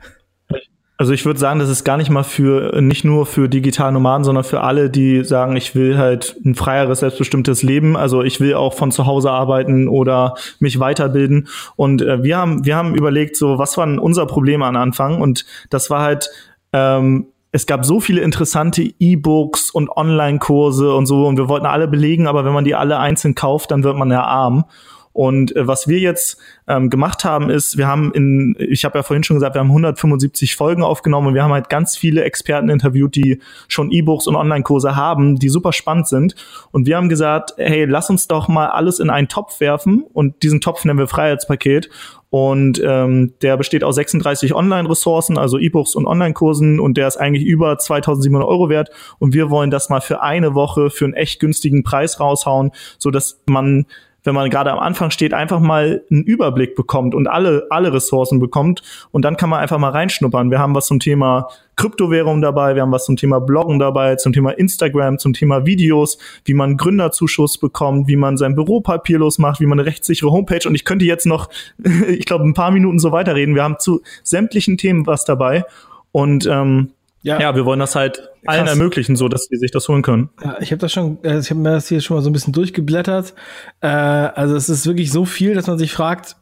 Also 1.02 1.14
ich 1.14 1.26
würde 1.26 1.40
sagen, 1.40 1.58
das 1.58 1.68
ist 1.68 1.82
gar 1.82 1.96
nicht 1.96 2.10
mal 2.10 2.22
für, 2.22 2.80
nicht 2.80 3.04
nur 3.04 3.26
für 3.26 3.48
digitale 3.48 3.90
Nomaden, 3.90 4.22
sondern 4.22 4.44
für 4.44 4.60
alle, 4.60 4.88
die 4.88 5.24
sagen, 5.24 5.56
ich 5.56 5.74
will 5.74 5.98
halt 5.98 6.36
ein 6.44 6.54
freieres, 6.54 7.00
selbstbestimmtes 7.00 7.64
Leben. 7.64 7.96
Also 7.96 8.22
ich 8.22 8.38
will 8.38 8.54
auch 8.54 8.72
von 8.72 8.92
zu 8.92 9.04
Hause 9.04 9.32
arbeiten 9.32 9.88
oder 9.88 10.36
mich 10.60 10.78
weiterbilden. 10.78 11.48
Und 11.74 12.02
äh, 12.02 12.22
wir 12.22 12.36
haben, 12.36 12.64
wir 12.64 12.76
haben 12.76 12.94
überlegt, 12.94 13.34
so, 13.34 13.58
was 13.58 13.76
waren 13.76 13.98
unser 13.98 14.26
Problem 14.26 14.62
am 14.62 14.76
Anfang? 14.76 15.20
Und 15.20 15.44
das 15.70 15.90
war 15.90 16.02
halt, 16.02 16.30
ähm, 16.72 17.26
es 17.50 17.66
gab 17.66 17.84
so 17.84 17.98
viele 17.98 18.20
interessante 18.20 18.84
E-Books 19.00 19.72
und 19.72 19.90
Online-Kurse 19.90 20.94
und 20.94 21.06
so 21.06 21.26
und 21.26 21.36
wir 21.36 21.48
wollten 21.48 21.66
alle 21.66 21.88
belegen, 21.88 22.28
aber 22.28 22.44
wenn 22.44 22.52
man 22.52 22.64
die 22.64 22.76
alle 22.76 23.00
einzeln 23.00 23.34
kauft, 23.34 23.72
dann 23.72 23.82
wird 23.82 23.96
man 23.96 24.12
ja 24.12 24.22
arm. 24.22 24.66
Und 25.12 25.54
äh, 25.56 25.66
was 25.66 25.88
wir 25.88 25.98
jetzt 25.98 26.38
ähm, 26.66 26.90
gemacht 26.90 27.24
haben, 27.24 27.50
ist, 27.50 27.76
wir 27.76 27.86
haben 27.86 28.12
in, 28.12 28.56
ich 28.58 28.84
habe 28.84 28.98
ja 28.98 29.02
vorhin 29.02 29.24
schon 29.24 29.36
gesagt, 29.36 29.54
wir 29.54 29.60
haben 29.60 29.68
175 29.68 30.56
Folgen 30.56 30.82
aufgenommen 30.82 31.28
und 31.28 31.34
wir 31.34 31.42
haben 31.42 31.52
halt 31.52 31.68
ganz 31.68 31.96
viele 31.96 32.24
Experten 32.24 32.68
interviewt, 32.68 33.14
die 33.14 33.40
schon 33.68 33.90
E-Books 33.90 34.26
und 34.26 34.36
Online-Kurse 34.36 34.96
haben, 34.96 35.38
die 35.38 35.48
super 35.48 35.72
spannend 35.72 36.08
sind. 36.08 36.34
Und 36.70 36.86
wir 36.86 36.96
haben 36.96 37.08
gesagt, 37.08 37.54
hey, 37.56 37.84
lass 37.84 38.10
uns 38.10 38.28
doch 38.28 38.48
mal 38.48 38.68
alles 38.68 39.00
in 39.00 39.10
einen 39.10 39.28
Topf 39.28 39.60
werfen 39.60 40.04
und 40.12 40.42
diesen 40.42 40.60
Topf 40.60 40.84
nennen 40.84 40.98
wir 40.98 41.08
Freiheitspaket 41.08 41.90
und 42.32 42.80
ähm, 42.82 43.34
der 43.42 43.58
besteht 43.58 43.84
aus 43.84 43.96
36 43.96 44.54
Online-Ressourcen, 44.54 45.36
also 45.36 45.58
E-Books 45.58 45.94
und 45.94 46.06
Online-Kursen 46.06 46.80
und 46.80 46.96
der 46.96 47.06
ist 47.06 47.18
eigentlich 47.18 47.44
über 47.44 47.76
2700 47.76 48.48
Euro 48.48 48.70
wert 48.70 48.88
und 49.18 49.34
wir 49.34 49.50
wollen 49.50 49.70
das 49.70 49.90
mal 49.90 50.00
für 50.00 50.22
eine 50.22 50.54
Woche 50.54 50.88
für 50.88 51.04
einen 51.04 51.12
echt 51.12 51.40
günstigen 51.40 51.82
Preis 51.82 52.20
raushauen, 52.20 52.70
so 52.96 53.10
dass 53.10 53.42
man 53.44 53.84
wenn 54.24 54.34
man 54.34 54.50
gerade 54.50 54.72
am 54.72 54.78
Anfang 54.78 55.10
steht, 55.10 55.34
einfach 55.34 55.60
mal 55.60 56.02
einen 56.10 56.22
Überblick 56.22 56.74
bekommt 56.76 57.14
und 57.14 57.26
alle, 57.26 57.66
alle 57.70 57.92
Ressourcen 57.92 58.38
bekommt. 58.38 58.82
Und 59.10 59.24
dann 59.24 59.36
kann 59.36 59.50
man 59.50 59.60
einfach 59.60 59.78
mal 59.78 59.90
reinschnuppern. 59.90 60.50
Wir 60.50 60.58
haben 60.58 60.74
was 60.74 60.86
zum 60.86 61.00
Thema 61.00 61.48
Kryptowährung 61.76 62.40
dabei, 62.42 62.74
wir 62.74 62.82
haben 62.82 62.92
was 62.92 63.06
zum 63.06 63.16
Thema 63.16 63.40
Bloggen 63.40 63.78
dabei, 63.78 64.16
zum 64.16 64.32
Thema 64.32 64.50
Instagram, 64.50 65.18
zum 65.18 65.32
Thema 65.32 65.66
Videos, 65.66 66.18
wie 66.44 66.54
man 66.54 66.76
Gründerzuschuss 66.76 67.58
bekommt, 67.58 68.08
wie 68.08 68.16
man 68.16 68.36
sein 68.36 68.54
Büro 68.54 68.80
papierlos 68.80 69.38
macht, 69.38 69.60
wie 69.60 69.66
man 69.66 69.80
eine 69.80 69.86
rechtssichere 69.86 70.30
Homepage. 70.30 70.68
Und 70.68 70.74
ich 70.74 70.84
könnte 70.84 71.04
jetzt 71.04 71.26
noch, 71.26 71.48
ich 72.08 72.26
glaube, 72.26 72.44
ein 72.44 72.54
paar 72.54 72.70
Minuten 72.70 72.98
so 72.98 73.10
weiterreden. 73.10 73.54
Wir 73.54 73.64
haben 73.64 73.78
zu 73.78 74.02
sämtlichen 74.22 74.76
Themen 74.76 75.06
was 75.06 75.24
dabei. 75.24 75.64
Und 76.12 76.46
ähm, 76.46 76.90
ja. 77.22 77.40
ja, 77.40 77.54
wir 77.54 77.64
wollen 77.64 77.80
das 77.80 77.94
halt 77.94 78.28
allen 78.44 78.64
Krass. 78.64 78.76
ermöglichen, 78.76 79.16
so 79.16 79.28
dass 79.28 79.44
sie 79.44 79.56
sich 79.56 79.70
das 79.70 79.88
holen 79.88 80.02
können. 80.02 80.30
Ja, 80.42 80.56
ich 80.60 80.72
habe 80.72 80.80
das 80.80 80.92
schon, 80.92 81.22
äh, 81.22 81.38
ich 81.38 81.50
habe 81.50 81.60
mir 81.60 81.70
das 81.70 81.88
hier 81.88 82.00
schon 82.00 82.16
mal 82.16 82.22
so 82.22 82.30
ein 82.30 82.32
bisschen 82.32 82.52
durchgeblättert. 82.52 83.34
Äh, 83.80 83.86
also 83.86 84.56
es 84.56 84.68
ist 84.68 84.86
wirklich 84.86 85.12
so 85.12 85.24
viel, 85.24 85.54
dass 85.54 85.66
man 85.66 85.78
sich 85.78 85.92
fragt, 85.92 86.36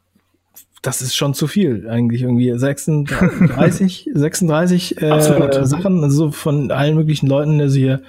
das 0.83 1.03
ist 1.03 1.14
schon 1.14 1.35
zu 1.35 1.47
viel 1.47 1.88
eigentlich 1.90 2.23
irgendwie 2.23 2.51
36 2.57 4.11
36 4.14 5.03
äh, 5.03 5.21
Sachen 5.66 6.03
also 6.03 6.31
von 6.31 6.71
allen 6.71 6.95
möglichen 6.95 7.27
Leuten 7.27 7.61
also 7.61 7.77
hier 7.77 8.01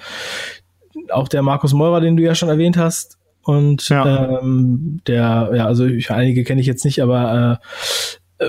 auch 1.10 1.28
der 1.28 1.42
Markus 1.42 1.74
Meurer 1.74 2.00
den 2.00 2.16
du 2.16 2.24
ja 2.24 2.34
schon 2.34 2.48
erwähnt 2.48 2.78
hast 2.78 3.18
und 3.44 3.90
ja. 3.90 4.40
ähm, 4.40 5.02
der 5.06 5.52
ja 5.54 5.66
also 5.66 5.86
ich, 5.86 6.12
einige 6.12 6.46
kenne 6.46 6.62
ich 6.62 6.68
jetzt 6.68 6.86
nicht 6.86 7.02
aber 7.02 7.60
äh, 7.62 7.66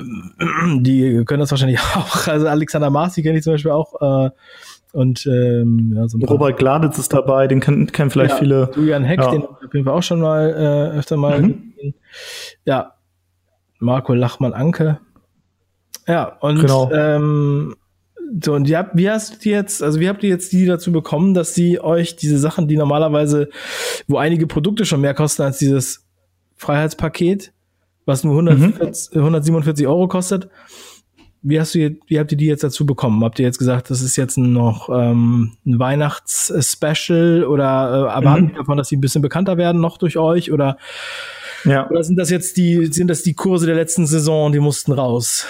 die 0.80 1.24
können 1.24 1.40
das 1.40 1.50
wahrscheinlich 1.50 1.80
auch. 1.96 2.26
Also 2.26 2.48
Alexander 2.48 2.90
Marzi 2.90 3.22
kenne 3.22 3.38
ich 3.38 3.44
zum 3.44 3.54
Beispiel 3.54 3.72
auch. 3.72 4.26
Äh, 4.26 4.30
und 4.92 5.26
ähm, 5.26 5.94
ja, 5.96 6.06
so 6.06 6.18
Robert 6.18 6.58
Gladitz 6.58 6.98
ist 6.98 7.12
dabei, 7.14 7.46
den 7.46 7.60
kennen, 7.60 7.90
kennen 7.92 8.10
vielleicht 8.10 8.32
ja, 8.32 8.38
viele. 8.38 8.70
Julian 8.76 9.04
Heck, 9.04 9.20
ja. 9.20 9.30
den 9.30 9.42
auf 9.44 9.72
jeden 9.72 9.84
Fall 9.86 9.94
auch 9.94 10.02
schon 10.02 10.20
mal 10.20 10.50
äh, 10.50 10.98
öfter 10.98 11.16
mal. 11.16 11.40
Mhm. 11.40 11.94
Ja, 12.66 12.94
Marco 13.78 14.12
Lachmann-Anke. 14.12 15.00
Ja, 16.06 16.36
und 16.40 16.60
genau. 16.60 16.90
ähm, 16.92 17.74
so, 18.42 18.54
und 18.54 18.68
ihr 18.68 18.90
wie 18.94 19.10
hast 19.10 19.34
du 19.34 19.38
die 19.40 19.50
jetzt, 19.50 19.82
also 19.82 20.00
wie 20.00 20.08
habt 20.08 20.22
ihr 20.22 20.30
jetzt 20.30 20.52
die 20.52 20.66
dazu 20.66 20.92
bekommen, 20.92 21.34
dass 21.34 21.54
sie 21.54 21.80
euch 21.80 22.16
diese 22.16 22.38
Sachen, 22.38 22.68
die 22.68 22.76
normalerweise, 22.76 23.48
wo 24.08 24.18
einige 24.18 24.46
Produkte 24.46 24.84
schon 24.84 25.00
mehr 25.00 25.14
kosten 25.14 25.42
als 25.42 25.58
dieses 25.58 26.06
Freiheitspaket, 26.56 27.52
was 28.04 28.24
nur 28.24 28.34
140, 28.34 29.14
mhm. 29.14 29.20
147 29.20 29.86
Euro 29.86 30.08
kostet. 30.08 30.48
Wie 31.44 31.58
hast 31.58 31.74
du, 31.74 31.96
wie 32.06 32.20
habt 32.20 32.30
ihr 32.30 32.38
die 32.38 32.46
jetzt 32.46 32.62
dazu 32.62 32.86
bekommen? 32.86 33.24
Habt 33.24 33.40
ihr 33.40 33.44
jetzt 33.44 33.58
gesagt, 33.58 33.90
das 33.90 34.00
ist 34.00 34.16
jetzt 34.16 34.38
noch 34.38 34.88
ähm, 34.88 35.56
ein 35.66 35.78
Weihnachts-Special 35.78 37.44
oder 37.44 38.08
äh, 38.08 38.14
erwarten 38.14 38.46
mhm. 38.46 38.54
davon, 38.54 38.76
dass 38.78 38.88
sie 38.88 38.96
ein 38.96 39.00
bisschen 39.00 39.22
bekannter 39.22 39.56
werden 39.56 39.80
noch 39.80 39.98
durch 39.98 40.18
euch 40.18 40.52
oder 40.52 40.78
Ja. 41.64 41.88
Oder 41.88 42.02
sind 42.02 42.18
das 42.18 42.30
jetzt 42.30 42.56
die, 42.56 42.86
sind 42.86 43.08
das 43.08 43.22
die 43.22 43.34
Kurse 43.34 43.66
der 43.66 43.74
letzten 43.74 44.06
Saison, 44.06 44.52
die 44.52 44.60
mussten 44.60 44.92
raus? 44.92 45.46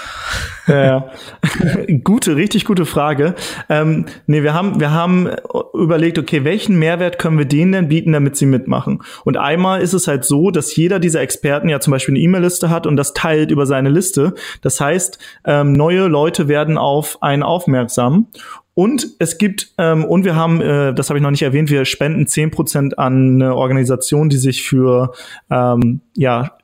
Ja, 0.67 0.85
ja. 0.85 1.11
gute, 2.05 2.37
richtig 2.37 2.65
gute 2.65 2.87
Frage. 2.87 3.35
Ähm, 3.69 4.07
nee, 4.27 4.43
wir 4.43 4.55
haben, 4.55 4.81
wir 4.81 4.93
haben 4.93 5.29
überlegt, 5.75 6.19
okay, 6.19 6.45
welchen 6.45 6.79
Mehrwert 6.79 7.19
können 7.19 7.39
wir 7.39 7.47
denen 7.47 7.73
denn 7.73 7.89
bieten, 7.89 8.13
damit 8.13 8.37
sie 8.37 8.47
mitmachen? 8.47 9.03
Und 9.25 9.37
einmal 9.37 9.81
ist 9.81 9.93
es 9.93 10.07
halt 10.07 10.25
so, 10.25 10.51
dass 10.51 10.75
jeder 10.77 10.99
dieser 10.99 11.21
Experten 11.21 11.69
ja 11.69 11.81
zum 11.81 11.91
Beispiel 11.91 12.15
eine 12.15 12.23
E-Mail-Liste 12.23 12.71
hat 12.71 12.87
und 12.87 12.97
das 12.97 13.13
teilt 13.13 13.51
über 13.51 13.67
seine 13.67 13.89
Liste. 13.89 14.35
Das 14.61 14.81
heißt, 14.81 15.19
ähm, 15.45 15.73
neue 15.73 16.07
Leute 16.07 16.49
werden 16.49 16.79
auf 16.79 17.23
einen 17.23 17.43
aufmerksam. 17.43 18.29
Und 18.75 19.07
es 19.19 19.37
gibt, 19.37 19.73
ähm, 19.79 20.05
und 20.05 20.25
wir 20.25 20.35
haben, 20.35 20.61
äh, 20.61 20.95
das 20.95 21.11
habe 21.11 21.19
ich 21.19 21.23
noch 21.23 21.31
nicht 21.31 21.43
erwähnt, 21.43 21.71
wir 21.71 21.85
spenden 21.85 22.27
zehn 22.27 22.51
Prozent 22.51 22.99
an 22.99 23.43
eine 23.43 23.55
Organisation, 23.55 24.31
die 24.31 24.39
sich 24.39 24.63
für 24.63 25.13
ähm, 25.51 26.01
ja, 26.15 26.57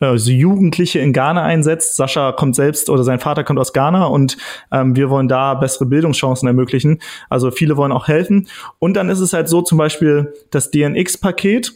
also 0.00 0.30
Jugendliche 0.30 0.98
in 0.98 1.12
Ghana 1.12 1.42
einsetzt. 1.42 1.96
Sascha 1.96 2.32
kommt 2.32 2.56
selbst 2.56 2.90
oder 2.90 3.04
sein 3.04 3.20
Vater 3.20 3.44
kommt 3.44 3.58
aus 3.58 3.72
Ghana 3.72 4.06
und 4.06 4.36
ähm, 4.72 4.96
wir 4.96 5.08
wollen 5.08 5.28
da 5.28 5.54
bessere 5.54 5.86
Bildungschancen 5.86 6.48
ermöglichen. 6.48 7.00
Also 7.30 7.50
viele 7.50 7.76
wollen 7.76 7.92
auch 7.92 8.08
helfen. 8.08 8.48
Und 8.78 8.94
dann 8.94 9.08
ist 9.08 9.20
es 9.20 9.32
halt 9.32 9.48
so 9.48 9.62
zum 9.62 9.78
Beispiel 9.78 10.34
das 10.50 10.70
DNX-Paket 10.70 11.72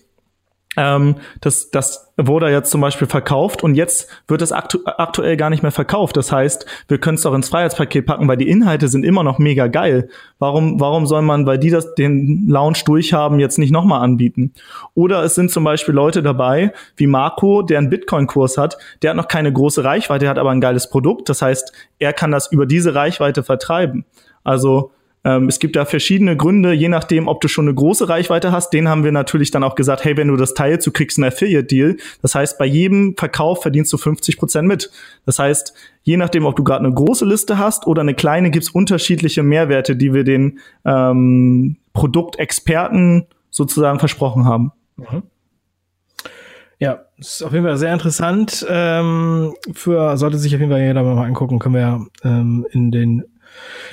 ähm, 0.76 1.16
das, 1.40 1.70
das 1.70 2.12
wurde 2.16 2.48
jetzt 2.50 2.70
zum 2.70 2.80
Beispiel 2.80 3.06
verkauft 3.06 3.62
und 3.62 3.74
jetzt 3.74 4.08
wird 4.26 4.40
es 4.40 4.52
aktu 4.52 4.78
aktuell 4.84 5.36
gar 5.36 5.50
nicht 5.50 5.62
mehr 5.62 5.72
verkauft. 5.72 6.16
Das 6.16 6.32
heißt, 6.32 6.64
wir 6.88 6.98
können 6.98 7.16
es 7.16 7.22
doch 7.22 7.34
ins 7.34 7.50
Freiheitspaket 7.50 8.06
packen, 8.06 8.26
weil 8.26 8.38
die 8.38 8.48
Inhalte 8.48 8.88
sind 8.88 9.04
immer 9.04 9.22
noch 9.22 9.38
mega 9.38 9.66
geil. 9.66 10.08
Warum, 10.38 10.80
warum 10.80 11.06
soll 11.06 11.22
man, 11.22 11.46
weil 11.46 11.58
die 11.58 11.70
das, 11.70 11.94
den 11.94 12.46
Lounge 12.48 12.80
durchhaben, 12.86 13.38
jetzt 13.38 13.58
nicht 13.58 13.70
nochmal 13.70 14.02
anbieten? 14.02 14.52
Oder 14.94 15.22
es 15.22 15.34
sind 15.34 15.50
zum 15.50 15.64
Beispiel 15.64 15.94
Leute 15.94 16.22
dabei, 16.22 16.72
wie 16.96 17.06
Marco, 17.06 17.62
der 17.62 17.78
einen 17.78 17.90
Bitcoin-Kurs 17.90 18.56
hat, 18.56 18.78
der 19.02 19.10
hat 19.10 19.16
noch 19.16 19.28
keine 19.28 19.52
große 19.52 19.84
Reichweite, 19.84 20.28
hat 20.28 20.38
aber 20.38 20.50
ein 20.50 20.60
geiles 20.60 20.88
Produkt. 20.88 21.28
Das 21.28 21.42
heißt, 21.42 21.72
er 21.98 22.12
kann 22.12 22.30
das 22.30 22.50
über 22.50 22.64
diese 22.64 22.94
Reichweite 22.94 23.42
vertreiben. 23.42 24.06
Also 24.42 24.90
ähm, 25.24 25.48
es 25.48 25.58
gibt 25.60 25.76
da 25.76 25.84
verschiedene 25.84 26.36
Gründe, 26.36 26.72
je 26.72 26.88
nachdem, 26.88 27.28
ob 27.28 27.40
du 27.40 27.48
schon 27.48 27.66
eine 27.66 27.74
große 27.74 28.08
Reichweite 28.08 28.50
hast. 28.50 28.70
Den 28.70 28.88
haben 28.88 29.04
wir 29.04 29.12
natürlich 29.12 29.50
dann 29.50 29.62
auch 29.62 29.76
gesagt, 29.76 30.04
hey, 30.04 30.16
wenn 30.16 30.28
du 30.28 30.36
das 30.36 30.54
teilst, 30.54 30.86
du 30.86 30.90
kriegst 30.90 31.18
einen 31.18 31.28
Affiliate-Deal. 31.28 31.96
Das 32.22 32.34
heißt, 32.34 32.58
bei 32.58 32.66
jedem 32.66 33.14
Verkauf 33.16 33.62
verdienst 33.62 33.92
du 33.92 33.98
50 33.98 34.38
Prozent 34.38 34.66
mit. 34.66 34.90
Das 35.24 35.38
heißt, 35.38 35.74
je 36.02 36.16
nachdem, 36.16 36.44
ob 36.44 36.56
du 36.56 36.64
gerade 36.64 36.84
eine 36.84 36.92
große 36.92 37.24
Liste 37.24 37.58
hast 37.58 37.86
oder 37.86 38.00
eine 38.00 38.14
kleine, 38.14 38.50
gibt's 38.50 38.70
unterschiedliche 38.70 39.42
Mehrwerte, 39.42 39.94
die 39.94 40.12
wir 40.12 40.24
den 40.24 40.58
ähm, 40.84 41.76
Produktexperten 41.92 43.26
sozusagen 43.50 44.00
versprochen 44.00 44.44
haben. 44.46 44.72
Mhm. 44.96 45.22
Ja, 46.78 47.04
ist 47.16 47.44
auf 47.44 47.52
jeden 47.52 47.64
Fall 47.64 47.76
sehr 47.76 47.92
interessant. 47.92 48.66
Ähm, 48.68 49.54
für 49.72 50.16
sollte 50.16 50.38
sich 50.38 50.52
auf 50.52 50.60
jeden 50.60 50.72
Fall 50.72 50.80
jeder 50.80 51.04
mal 51.04 51.24
angucken, 51.24 51.60
können 51.60 51.76
wir 51.76 52.06
ähm, 52.24 52.66
in 52.72 52.90
den 52.90 53.22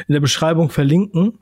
in 0.08 0.14
der 0.14 0.20
Beschreibung 0.20 0.70
verlinken. 0.70 1.40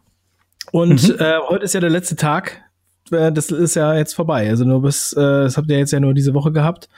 Und 0.71 1.07
mhm. 1.07 1.15
äh, 1.19 1.37
heute 1.47 1.65
ist 1.65 1.73
ja 1.73 1.79
der 1.79 1.89
letzte 1.89 2.15
Tag. 2.15 2.63
Äh, 3.11 3.31
das 3.31 3.49
ist 3.49 3.75
ja 3.75 3.93
jetzt 3.95 4.13
vorbei. 4.13 4.49
Also 4.49 4.65
nur 4.65 4.81
bis, 4.81 5.13
äh, 5.13 5.21
das 5.21 5.57
habt 5.57 5.69
ihr 5.69 5.77
jetzt 5.77 5.91
ja 5.91 5.99
nur 5.99 6.13
diese 6.13 6.33
Woche 6.33 6.51
gehabt. 6.51 6.89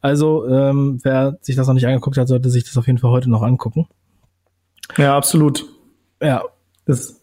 Also 0.00 0.46
ähm, 0.48 1.00
wer 1.02 1.38
sich 1.40 1.56
das 1.56 1.66
noch 1.66 1.74
nicht 1.74 1.86
angeguckt 1.86 2.16
hat, 2.16 2.28
sollte 2.28 2.50
sich 2.50 2.64
das 2.64 2.76
auf 2.76 2.86
jeden 2.86 2.98
Fall 2.98 3.10
heute 3.10 3.30
noch 3.30 3.42
angucken. 3.42 3.88
Ja, 4.96 5.16
absolut. 5.16 5.66
Ja. 6.22 6.44
Das 6.86 7.17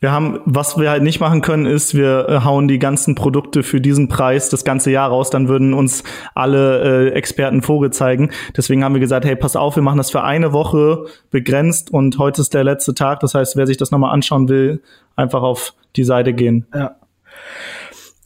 wir 0.00 0.12
haben, 0.12 0.40
was 0.44 0.78
wir 0.78 0.90
halt 0.90 1.02
nicht 1.02 1.20
machen 1.20 1.40
können, 1.40 1.64
ist, 1.64 1.94
wir 1.94 2.28
äh, 2.28 2.40
hauen 2.44 2.68
die 2.68 2.78
ganzen 2.78 3.14
Produkte 3.14 3.62
für 3.62 3.80
diesen 3.80 4.08
Preis 4.08 4.50
das 4.50 4.64
ganze 4.64 4.90
Jahr 4.90 5.08
raus, 5.08 5.30
dann 5.30 5.48
würden 5.48 5.72
uns 5.72 6.04
alle 6.34 7.08
äh, 7.08 7.12
Experten 7.12 7.62
Vogel 7.62 7.90
zeigen. 7.92 8.30
Deswegen 8.56 8.84
haben 8.84 8.94
wir 8.94 9.00
gesagt, 9.00 9.24
hey, 9.24 9.36
pass 9.36 9.56
auf, 9.56 9.76
wir 9.76 9.82
machen 9.82 9.96
das 9.96 10.10
für 10.10 10.22
eine 10.22 10.52
Woche 10.52 11.06
begrenzt 11.30 11.90
und 11.90 12.18
heute 12.18 12.42
ist 12.42 12.52
der 12.52 12.64
letzte 12.64 12.92
Tag. 12.92 13.20
Das 13.20 13.34
heißt, 13.34 13.56
wer 13.56 13.66
sich 13.66 13.78
das 13.78 13.90
nochmal 13.90 14.12
anschauen 14.12 14.48
will, 14.48 14.82
einfach 15.16 15.42
auf 15.42 15.72
die 15.96 16.04
Seite 16.04 16.34
gehen. 16.34 16.66
Ja. 16.74 16.96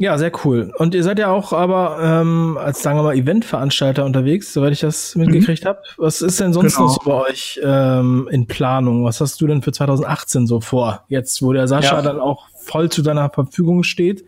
Ja, 0.00 0.16
sehr 0.16 0.32
cool. 0.46 0.72
Und 0.78 0.94
ihr 0.94 1.04
seid 1.04 1.18
ja 1.18 1.28
auch 1.28 1.52
aber 1.52 1.98
ähm, 2.02 2.56
als, 2.58 2.82
sagen 2.82 2.98
wir 2.98 3.02
mal, 3.02 3.14
Eventveranstalter 3.14 4.06
unterwegs, 4.06 4.50
soweit 4.50 4.72
ich 4.72 4.80
das 4.80 5.14
mitgekriegt 5.14 5.64
mhm. 5.64 5.68
habe. 5.68 5.82
Was 5.98 6.22
ist 6.22 6.40
denn 6.40 6.54
sonst 6.54 6.76
genau. 6.76 6.86
noch 6.86 6.94
so 6.94 7.00
bei 7.04 7.28
euch 7.28 7.60
ähm, 7.62 8.26
in 8.30 8.46
Planung? 8.46 9.04
Was 9.04 9.20
hast 9.20 9.38
du 9.42 9.46
denn 9.46 9.60
für 9.60 9.72
2018 9.72 10.46
so 10.46 10.62
vor? 10.62 11.04
Jetzt, 11.08 11.42
wo 11.42 11.52
der 11.52 11.68
Sascha 11.68 11.96
ja. 11.96 12.00
dann 12.02 12.18
auch 12.18 12.48
voll 12.56 12.88
zu 12.88 13.02
deiner 13.02 13.28
Verfügung 13.28 13.82
steht. 13.82 14.24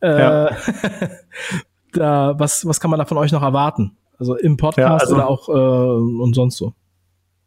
Äh, 0.00 0.20
ja. 0.20 0.50
da, 1.94 2.38
was, 2.38 2.66
was 2.66 2.78
kann 2.78 2.90
man 2.90 2.98
da 2.98 3.06
von 3.06 3.16
euch 3.16 3.32
noch 3.32 3.42
erwarten? 3.42 3.96
Also 4.18 4.36
im 4.36 4.58
Podcast 4.58 4.78
ja, 4.78 4.96
also, 4.96 5.14
oder 5.14 5.30
auch 5.30 5.48
äh, 5.48 6.22
und 6.22 6.34
sonst 6.34 6.58
so? 6.58 6.74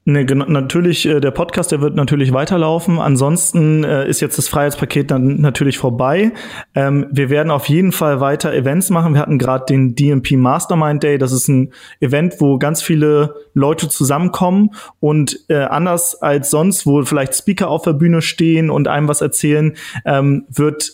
Nee, 0.05 0.23
natürlich, 0.23 1.05
äh, 1.05 1.19
der 1.19 1.31
Podcast, 1.31 1.71
der 1.71 1.81
wird 1.81 1.95
natürlich 1.95 2.33
weiterlaufen. 2.33 2.99
Ansonsten 2.99 3.83
äh, 3.83 4.07
ist 4.07 4.21
jetzt 4.21 4.38
das 4.38 4.47
Freiheitspaket 4.47 5.12
dann 5.12 5.39
natürlich 5.39 5.77
vorbei. 5.77 6.31
Ähm, 6.73 7.07
wir 7.12 7.29
werden 7.29 7.51
auf 7.51 7.67
jeden 7.67 7.91
Fall 7.91 8.19
weiter 8.19 8.53
Events 8.53 8.89
machen. 8.89 9.13
Wir 9.13 9.21
hatten 9.21 9.38
gerade 9.38 9.65
den 9.65 9.95
DMP 9.95 10.31
Mastermind 10.31 11.03
Day. 11.03 11.17
Das 11.17 11.31
ist 11.31 11.47
ein 11.47 11.73
Event, 11.99 12.35
wo 12.39 12.57
ganz 12.57 12.81
viele 12.81 13.35
Leute 13.53 13.89
zusammenkommen 13.89 14.71
und 14.99 15.41
äh, 15.49 15.57
anders 15.57 16.19
als 16.19 16.49
sonst, 16.49 16.88
wo 16.88 17.03
vielleicht 17.03 17.35
Speaker 17.35 17.69
auf 17.69 17.83
der 17.83 17.93
Bühne 17.93 18.21
stehen 18.21 18.69
und 18.69 18.88
einem 18.88 19.09
was 19.09 19.21
erzählen, 19.21 19.75
ähm, 20.05 20.45
wird 20.49 20.91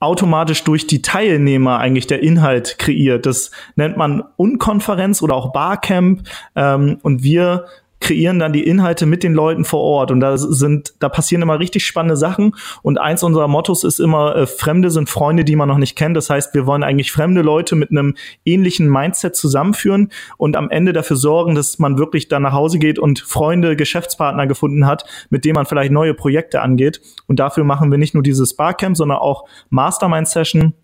automatisch 0.00 0.64
durch 0.64 0.86
die 0.86 1.02
Teilnehmer 1.02 1.78
eigentlich 1.78 2.06
der 2.06 2.22
Inhalt 2.22 2.78
kreiert. 2.78 3.26
Das 3.26 3.50
nennt 3.76 3.98
man 3.98 4.24
Unkonferenz 4.36 5.22
oder 5.22 5.34
auch 5.34 5.52
Barcamp. 5.52 6.22
Ähm, 6.56 6.98
und 7.02 7.22
wir 7.22 7.66
kreieren 8.00 8.38
dann 8.38 8.52
die 8.52 8.66
Inhalte 8.66 9.06
mit 9.06 9.22
den 9.22 9.34
Leuten 9.34 9.64
vor 9.64 9.80
Ort. 9.80 10.10
Und 10.10 10.20
da 10.20 10.36
sind 10.36 10.94
da 10.98 11.08
passieren 11.08 11.42
immer 11.42 11.60
richtig 11.60 11.86
spannende 11.86 12.16
Sachen. 12.16 12.56
Und 12.82 12.98
eins 12.98 13.22
unserer 13.22 13.46
Mottos 13.46 13.84
ist 13.84 14.00
immer 14.00 14.34
äh, 14.34 14.46
Fremde 14.46 14.90
sind 14.90 15.08
Freunde, 15.08 15.44
die 15.44 15.56
man 15.56 15.68
noch 15.68 15.78
nicht 15.78 15.96
kennt. 15.96 16.16
Das 16.16 16.30
heißt, 16.30 16.54
wir 16.54 16.66
wollen 16.66 16.82
eigentlich 16.82 17.12
fremde 17.12 17.42
Leute 17.42 17.76
mit 17.76 17.90
einem 17.90 18.16
ähnlichen 18.44 18.88
Mindset 18.88 19.36
zusammenführen 19.36 20.10
und 20.38 20.56
am 20.56 20.70
Ende 20.70 20.92
dafür 20.92 21.16
sorgen, 21.16 21.54
dass 21.54 21.78
man 21.78 21.98
wirklich 21.98 22.28
dann 22.28 22.42
nach 22.42 22.52
Hause 22.52 22.78
geht 22.78 22.98
und 22.98 23.20
Freunde, 23.20 23.76
Geschäftspartner 23.76 24.46
gefunden 24.46 24.86
hat, 24.86 25.04
mit 25.28 25.44
denen 25.44 25.54
man 25.54 25.66
vielleicht 25.66 25.92
neue 25.92 26.14
Projekte 26.14 26.62
angeht. 26.62 27.00
Und 27.26 27.38
dafür 27.38 27.64
machen 27.64 27.90
wir 27.90 27.98
nicht 27.98 28.14
nur 28.14 28.22
dieses 28.22 28.56
Barcamp, 28.56 28.96
sondern 28.96 29.18
auch 29.18 29.44
Mastermind 29.68 30.26
Session 30.26 30.74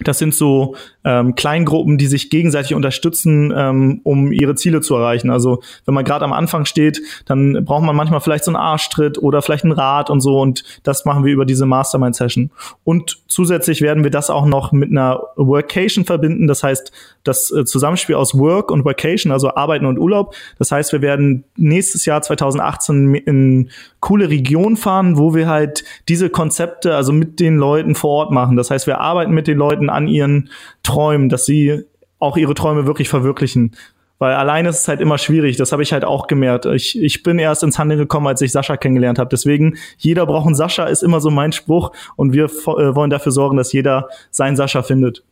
das 0.00 0.18
sind 0.18 0.34
so 0.34 0.74
ähm, 1.04 1.34
Kleingruppen, 1.34 1.98
die 1.98 2.06
sich 2.06 2.30
gegenseitig 2.30 2.74
unterstützen, 2.74 3.52
ähm, 3.54 4.00
um 4.04 4.32
ihre 4.32 4.54
Ziele 4.54 4.80
zu 4.80 4.94
erreichen. 4.94 5.30
Also 5.30 5.62
wenn 5.84 5.94
man 5.94 6.04
gerade 6.04 6.24
am 6.24 6.32
Anfang 6.32 6.64
steht, 6.64 7.00
dann 7.26 7.64
braucht 7.64 7.84
man 7.84 7.94
manchmal 7.94 8.20
vielleicht 8.20 8.44
so 8.44 8.50
einen 8.50 8.56
Arschtritt 8.56 9.18
oder 9.18 9.42
vielleicht 9.42 9.64
einen 9.64 9.72
Rad 9.72 10.10
und 10.10 10.20
so. 10.20 10.40
Und 10.40 10.64
das 10.82 11.04
machen 11.04 11.24
wir 11.24 11.32
über 11.32 11.44
diese 11.44 11.66
Mastermind-Session. 11.66 12.50
Und 12.84 13.20
zusätzlich 13.28 13.82
werden 13.82 14.02
wir 14.02 14.10
das 14.10 14.30
auch 14.30 14.46
noch 14.46 14.72
mit 14.72 14.90
einer 14.90 15.22
Workation 15.36 16.04
verbinden. 16.04 16.46
Das 16.46 16.62
heißt, 16.62 16.92
das 17.24 17.50
äh, 17.50 17.64
Zusammenspiel 17.64 18.14
aus 18.14 18.36
Work 18.38 18.70
und 18.70 18.84
Vacation, 18.84 19.32
also 19.32 19.54
Arbeiten 19.54 19.86
und 19.86 19.98
Urlaub. 19.98 20.34
Das 20.58 20.72
heißt, 20.72 20.92
wir 20.92 21.02
werden 21.02 21.44
nächstes 21.56 22.04
Jahr 22.06 22.22
2018 22.22 23.14
in 23.14 23.70
coole 24.00 24.28
Regionen 24.28 24.76
fahren, 24.76 25.16
wo 25.16 25.34
wir 25.34 25.48
halt 25.48 25.84
diese 26.08 26.30
Konzepte, 26.30 26.96
also 26.96 27.12
mit 27.12 27.38
den 27.40 27.56
Leuten 27.56 27.94
vor 27.94 28.10
Ort 28.10 28.30
machen. 28.32 28.56
Das 28.56 28.70
heißt, 28.70 28.86
wir 28.86 29.00
arbeiten 29.00 29.32
mit 29.32 29.46
den 29.46 29.58
Leuten 29.58 29.81
an 29.90 30.08
ihren 30.08 30.50
Träumen, 30.82 31.28
dass 31.28 31.44
sie 31.44 31.84
auch 32.18 32.36
ihre 32.36 32.54
Träume 32.54 32.86
wirklich 32.86 33.08
verwirklichen. 33.08 33.76
Weil 34.18 34.34
alleine 34.34 34.68
ist 34.68 34.82
es 34.82 34.88
halt 34.88 35.00
immer 35.00 35.18
schwierig. 35.18 35.56
Das 35.56 35.72
habe 35.72 35.82
ich 35.82 35.92
halt 35.92 36.04
auch 36.04 36.28
gemerkt. 36.28 36.64
Ich, 36.66 36.96
ich 36.96 37.24
bin 37.24 37.40
erst 37.40 37.64
ins 37.64 37.80
Handeln 37.80 37.98
gekommen, 37.98 38.28
als 38.28 38.40
ich 38.40 38.52
Sascha 38.52 38.76
kennengelernt 38.76 39.18
habe. 39.18 39.28
Deswegen, 39.28 39.78
jeder 39.98 40.26
braucht 40.26 40.46
einen 40.46 40.54
Sascha, 40.54 40.84
ist 40.84 41.02
immer 41.02 41.20
so 41.20 41.28
mein 41.30 41.50
Spruch. 41.50 41.90
Und 42.14 42.32
wir 42.32 42.44
äh, 42.44 42.94
wollen 42.94 43.10
dafür 43.10 43.32
sorgen, 43.32 43.56
dass 43.56 43.72
jeder 43.72 44.08
seinen 44.30 44.54
Sascha 44.54 44.84
findet. 44.84 45.24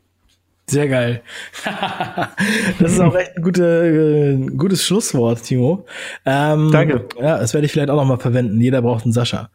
Sehr 0.67 0.89
geil. 0.89 1.23
das 2.81 2.93
ist 2.93 3.01
auch 3.01 3.15
echt 3.15 3.37
ein 3.37 3.43
gute, 3.43 4.39
äh, 4.43 4.47
gutes 4.57 4.85
Schlusswort, 4.85 5.43
Timo. 5.45 5.87
Ähm, 6.27 6.71
Danke. 6.73 7.07
Ja, 7.21 7.39
das 7.39 7.55
werde 7.55 7.67
ich 7.67 7.73
vielleicht 7.73 7.91
auch 7.91 7.97
noch 7.97 8.05
mal 8.05 8.19
verwenden. 8.19 8.61
Jeder 8.61 8.83
braucht 8.83 9.05
einen 9.05 9.13
Sascha. 9.13 9.51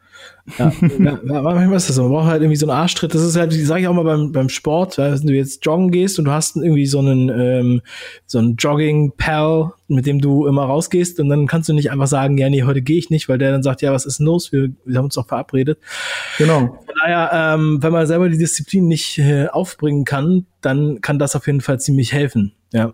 Ja, 0.57 0.71
ja, 0.99 1.41
manchmal 1.41 1.73
ist 1.73 1.89
das 1.89 1.95
so. 1.95 2.03
Man 2.03 2.11
braucht 2.11 2.27
halt 2.27 2.41
irgendwie 2.41 2.55
so 2.55 2.67
einen 2.67 2.77
Arschtritt. 2.77 3.15
Das 3.15 3.23
ist 3.23 3.35
halt, 3.35 3.51
sage 3.53 3.81
ich 3.81 3.87
auch 3.87 3.93
mal 3.93 4.03
beim, 4.03 4.31
beim 4.31 4.49
Sport, 4.49 4.97
wenn 4.97 5.19
du 5.25 5.33
jetzt 5.33 5.65
joggen 5.65 5.89
gehst 5.89 6.19
und 6.19 6.25
du 6.25 6.31
hast 6.31 6.55
irgendwie 6.55 6.85
so 6.85 6.99
einen, 6.99 7.29
ähm, 7.29 7.81
so 8.27 8.37
einen 8.37 8.55
Jogging-Pal, 8.55 9.71
mit 9.87 10.05
dem 10.05 10.21
du 10.21 10.45
immer 10.45 10.65
rausgehst 10.65 11.19
und 11.19 11.29
dann 11.29 11.47
kannst 11.47 11.67
du 11.69 11.73
nicht 11.73 11.89
einfach 11.91 12.07
sagen, 12.07 12.37
ja, 12.37 12.49
nee, 12.49 12.63
heute 12.63 12.83
gehe 12.83 12.97
ich 12.97 13.09
nicht, 13.09 13.27
weil 13.27 13.39
der 13.39 13.51
dann 13.51 13.63
sagt, 13.63 13.81
ja, 13.81 13.91
was 13.91 14.05
ist 14.05 14.19
denn 14.19 14.27
los? 14.27 14.51
Wir, 14.51 14.69
wir 14.85 14.97
haben 14.97 15.05
uns 15.05 15.15
doch 15.15 15.27
verabredet. 15.27 15.79
Genau. 16.37 16.59
Von 16.85 16.95
daher, 17.01 17.31
ähm, 17.33 17.81
wenn 17.81 17.91
man 17.91 18.05
selber 18.05 18.29
die 18.29 18.37
Disziplin 18.37 18.87
nicht 18.87 19.17
äh, 19.17 19.47
aufbringen 19.47 20.05
kann, 20.05 20.45
dann 20.61 21.01
kann 21.01 21.17
das 21.17 21.35
auf 21.35 21.47
jeden 21.47 21.61
Fall 21.61 21.79
ziemlich 21.79 22.13
helfen. 22.13 22.53
Ja, 22.71 22.93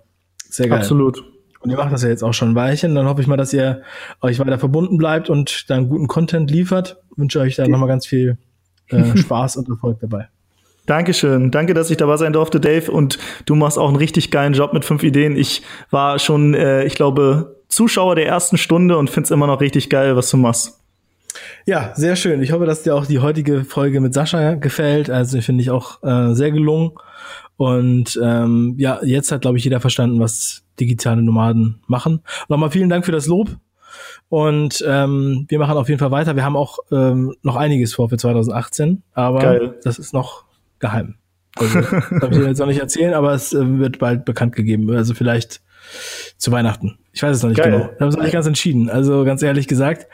sehr 0.50 0.70
geil. 0.70 0.80
Absolut. 0.80 1.31
Und 1.62 1.70
ihr 1.70 1.78
macht 1.78 1.94
das 1.94 2.04
ja 2.04 2.10
jetzt 2.10 2.24
auch 2.24 2.34
schon 2.34 2.52
ein 2.52 2.56
Weilchen. 2.56 2.96
Dann 2.96 3.08
hoffe 3.08 3.22
ich 3.22 3.28
mal, 3.28 3.38
dass 3.38 3.54
ihr 3.54 3.82
euch 4.22 4.40
weiter 4.40 4.58
verbunden 4.58 4.98
bleibt 4.98 5.30
und 5.30 5.70
dann 5.70 5.90
guten 5.90 6.08
Content 6.08 6.50
liefert. 6.50 6.98
Ich 7.12 7.18
wünsche 7.18 7.40
euch 7.40 7.56
da 7.56 7.68
nochmal 7.68 7.88
ganz 7.88 8.06
viel 8.06 8.38
äh, 8.90 9.16
Spaß 9.18 9.58
und 9.58 9.70
Erfolg 9.70 10.00
dabei. 10.00 10.28
Dankeschön. 10.88 11.52
Danke, 11.52 11.74
dass 11.74 11.92
ich 11.92 11.98
dabei 11.98 12.18
sein 12.18 12.34
durfte, 12.34 12.60
Dave. 12.60 12.92
Und 12.92 13.20
du 13.46 13.56
machst 13.56 13.78
auch 13.78 13.88
einen 13.88 13.98
richtig 13.98 14.32
geilen 14.32 14.54
Job 14.54 14.74
mit 14.74 14.84
fünf 14.84 15.04
Ideen. 15.04 15.36
Ich 15.36 15.62
war 15.92 16.18
schon, 16.18 16.54
äh, 16.54 16.84
ich 16.86 16.96
glaube, 16.96 17.56
Zuschauer 17.68 18.16
der 18.16 18.26
ersten 18.26 18.58
Stunde 18.58 18.98
und 18.98 19.10
find's 19.10 19.32
immer 19.32 19.48
noch 19.48 19.62
richtig 19.62 19.90
geil, 19.90 20.16
was 20.16 20.30
du 20.30 20.38
machst. 20.38 20.81
Ja, 21.66 21.94
sehr 21.96 22.16
schön. 22.16 22.42
Ich 22.42 22.52
hoffe, 22.52 22.66
dass 22.66 22.84
dir 22.84 22.96
auch 22.96 23.06
die 23.06 23.20
heutige 23.20 23.64
Folge 23.64 24.02
mit 24.02 24.14
Sascha 24.14 24.56
gefällt. 24.56 25.10
Also 25.10 25.42
finde 25.42 25.62
ich 25.62 25.70
auch 25.70 26.04
äh, 26.04 26.34
sehr 26.34 26.52
gelungen. 26.52 26.92
Und 27.58 28.20
ähm, 28.22 28.76
ja, 28.78 29.00
jetzt 29.04 29.32
hat, 29.32 29.42
glaube 29.42 29.58
ich, 29.58 29.64
jeder 29.64 29.80
verstanden, 29.80 30.20
was 30.20 30.64
digitale 30.80 31.22
Nomaden 31.22 31.82
machen. 31.88 32.22
Nochmal 32.50 32.72
vielen 32.72 32.90
Dank 32.90 33.06
für 33.06 33.12
das 33.12 33.28
Lob. 33.28 33.58
Und 34.30 34.84
ähm, 34.88 35.46
wir 35.50 35.60
machen 35.60 35.78
auf 35.78 35.90
jeden 35.90 36.00
Fall 36.00 36.12
weiter. 36.12 36.36
Wir 36.36 36.44
haben 36.44 36.56
auch 36.56 36.80
ähm, 36.92 37.36
noch 37.44 37.56
einiges 37.56 37.94
vor 37.94 38.10
für 38.10 38.18
2018, 38.18 39.04
aber 39.14 39.40
Geil. 39.40 39.80
das 39.84 40.00
ist 40.00 40.14
noch 40.14 40.46
geheim. 40.80 41.16
Also, 41.58 41.82
das 41.82 41.92
darf 41.92 42.32
ich 42.32 42.38
dir 42.38 42.48
jetzt 42.48 42.60
noch 42.60 42.66
nicht 42.66 42.80
erzählen, 42.80 43.14
aber 43.14 43.34
es 43.34 43.54
äh, 43.54 43.80
wird 43.80 44.00
bald 44.00 44.26
bekannt 44.26 44.56
gegeben. 44.56 44.90
Also 44.90 45.14
vielleicht 45.14 45.62
zu 46.38 46.52
Weihnachten. 46.52 46.98
Ich 47.14 47.24
weiß 47.24 47.36
es 47.36 47.44
noch 47.44 47.50
nicht 47.50 47.58
Geil. 47.58 47.72
genau. 47.72 47.86
Ich 47.94 48.00
habe 48.00 48.10
es 48.10 48.16
noch 48.16 48.24
nicht 48.24 48.32
ganz 48.32 48.48
entschieden. 48.48 48.90
Also 48.90 49.26
ganz 49.26 49.44
ehrlich 49.44 49.68
gesagt, 49.68 50.08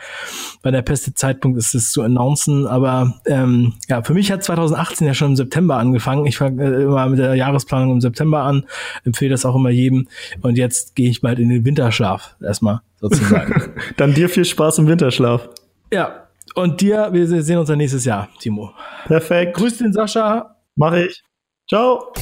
bei 0.64 0.72
der 0.72 0.82
beste 0.82 1.14
Zeitpunkt 1.14 1.58
ist 1.58 1.76
es 1.76 1.92
zu 1.92 2.02
announcen. 2.02 2.66
Aber 2.66 3.20
ähm, 3.26 3.74
ja, 3.88 4.02
für 4.02 4.14
mich 4.14 4.32
hat 4.32 4.44
2018 4.44 5.06
ja 5.06 5.14
schon 5.14 5.30
im 5.30 5.36
September 5.36 5.78
angefangen. 5.78 6.26
Ich 6.26 6.38
fange 6.38 6.64
äh, 6.64 6.84
immer 6.84 7.08
mit 7.08 7.20
der 7.20 7.36
Jahresplanung 7.36 7.92
im 7.92 8.02
September 8.02 8.42
an, 8.42 8.66
empfehle 9.04 9.32
das 9.32 9.46
auch 9.46 9.56
immer 9.56 9.70
jedem. 9.70 10.08
Und 10.42 10.58
jetzt 10.58 10.96
gehe 10.96 11.10
ich 11.10 11.22
bald 11.22 11.38
in 11.40 11.50
den 11.50 11.66
Winterschlaf 11.66 12.36
erstmal 12.42 12.82
sozusagen. 13.00 13.74
Dann 13.98 14.14
dir 14.14 14.28
viel 14.28 14.46
Spaß 14.46 14.80
im 14.80 14.88
Winterschlaf. 14.88 15.50
Ja. 15.94 16.24
Und 16.56 16.82
dir, 16.82 17.10
wir 17.12 17.28
sehen 17.28 17.60
uns 17.60 17.68
dann 17.68 17.78
nächstes 17.78 18.06
Jahr, 18.06 18.30
Timo. 18.40 18.72
Perfekt. 19.06 19.56
Grüß 19.58 19.78
den 19.78 19.94
Sascha. 19.94 20.56
Mach 20.76 20.94
ich. 20.94 21.22
Ciao. 21.70 22.14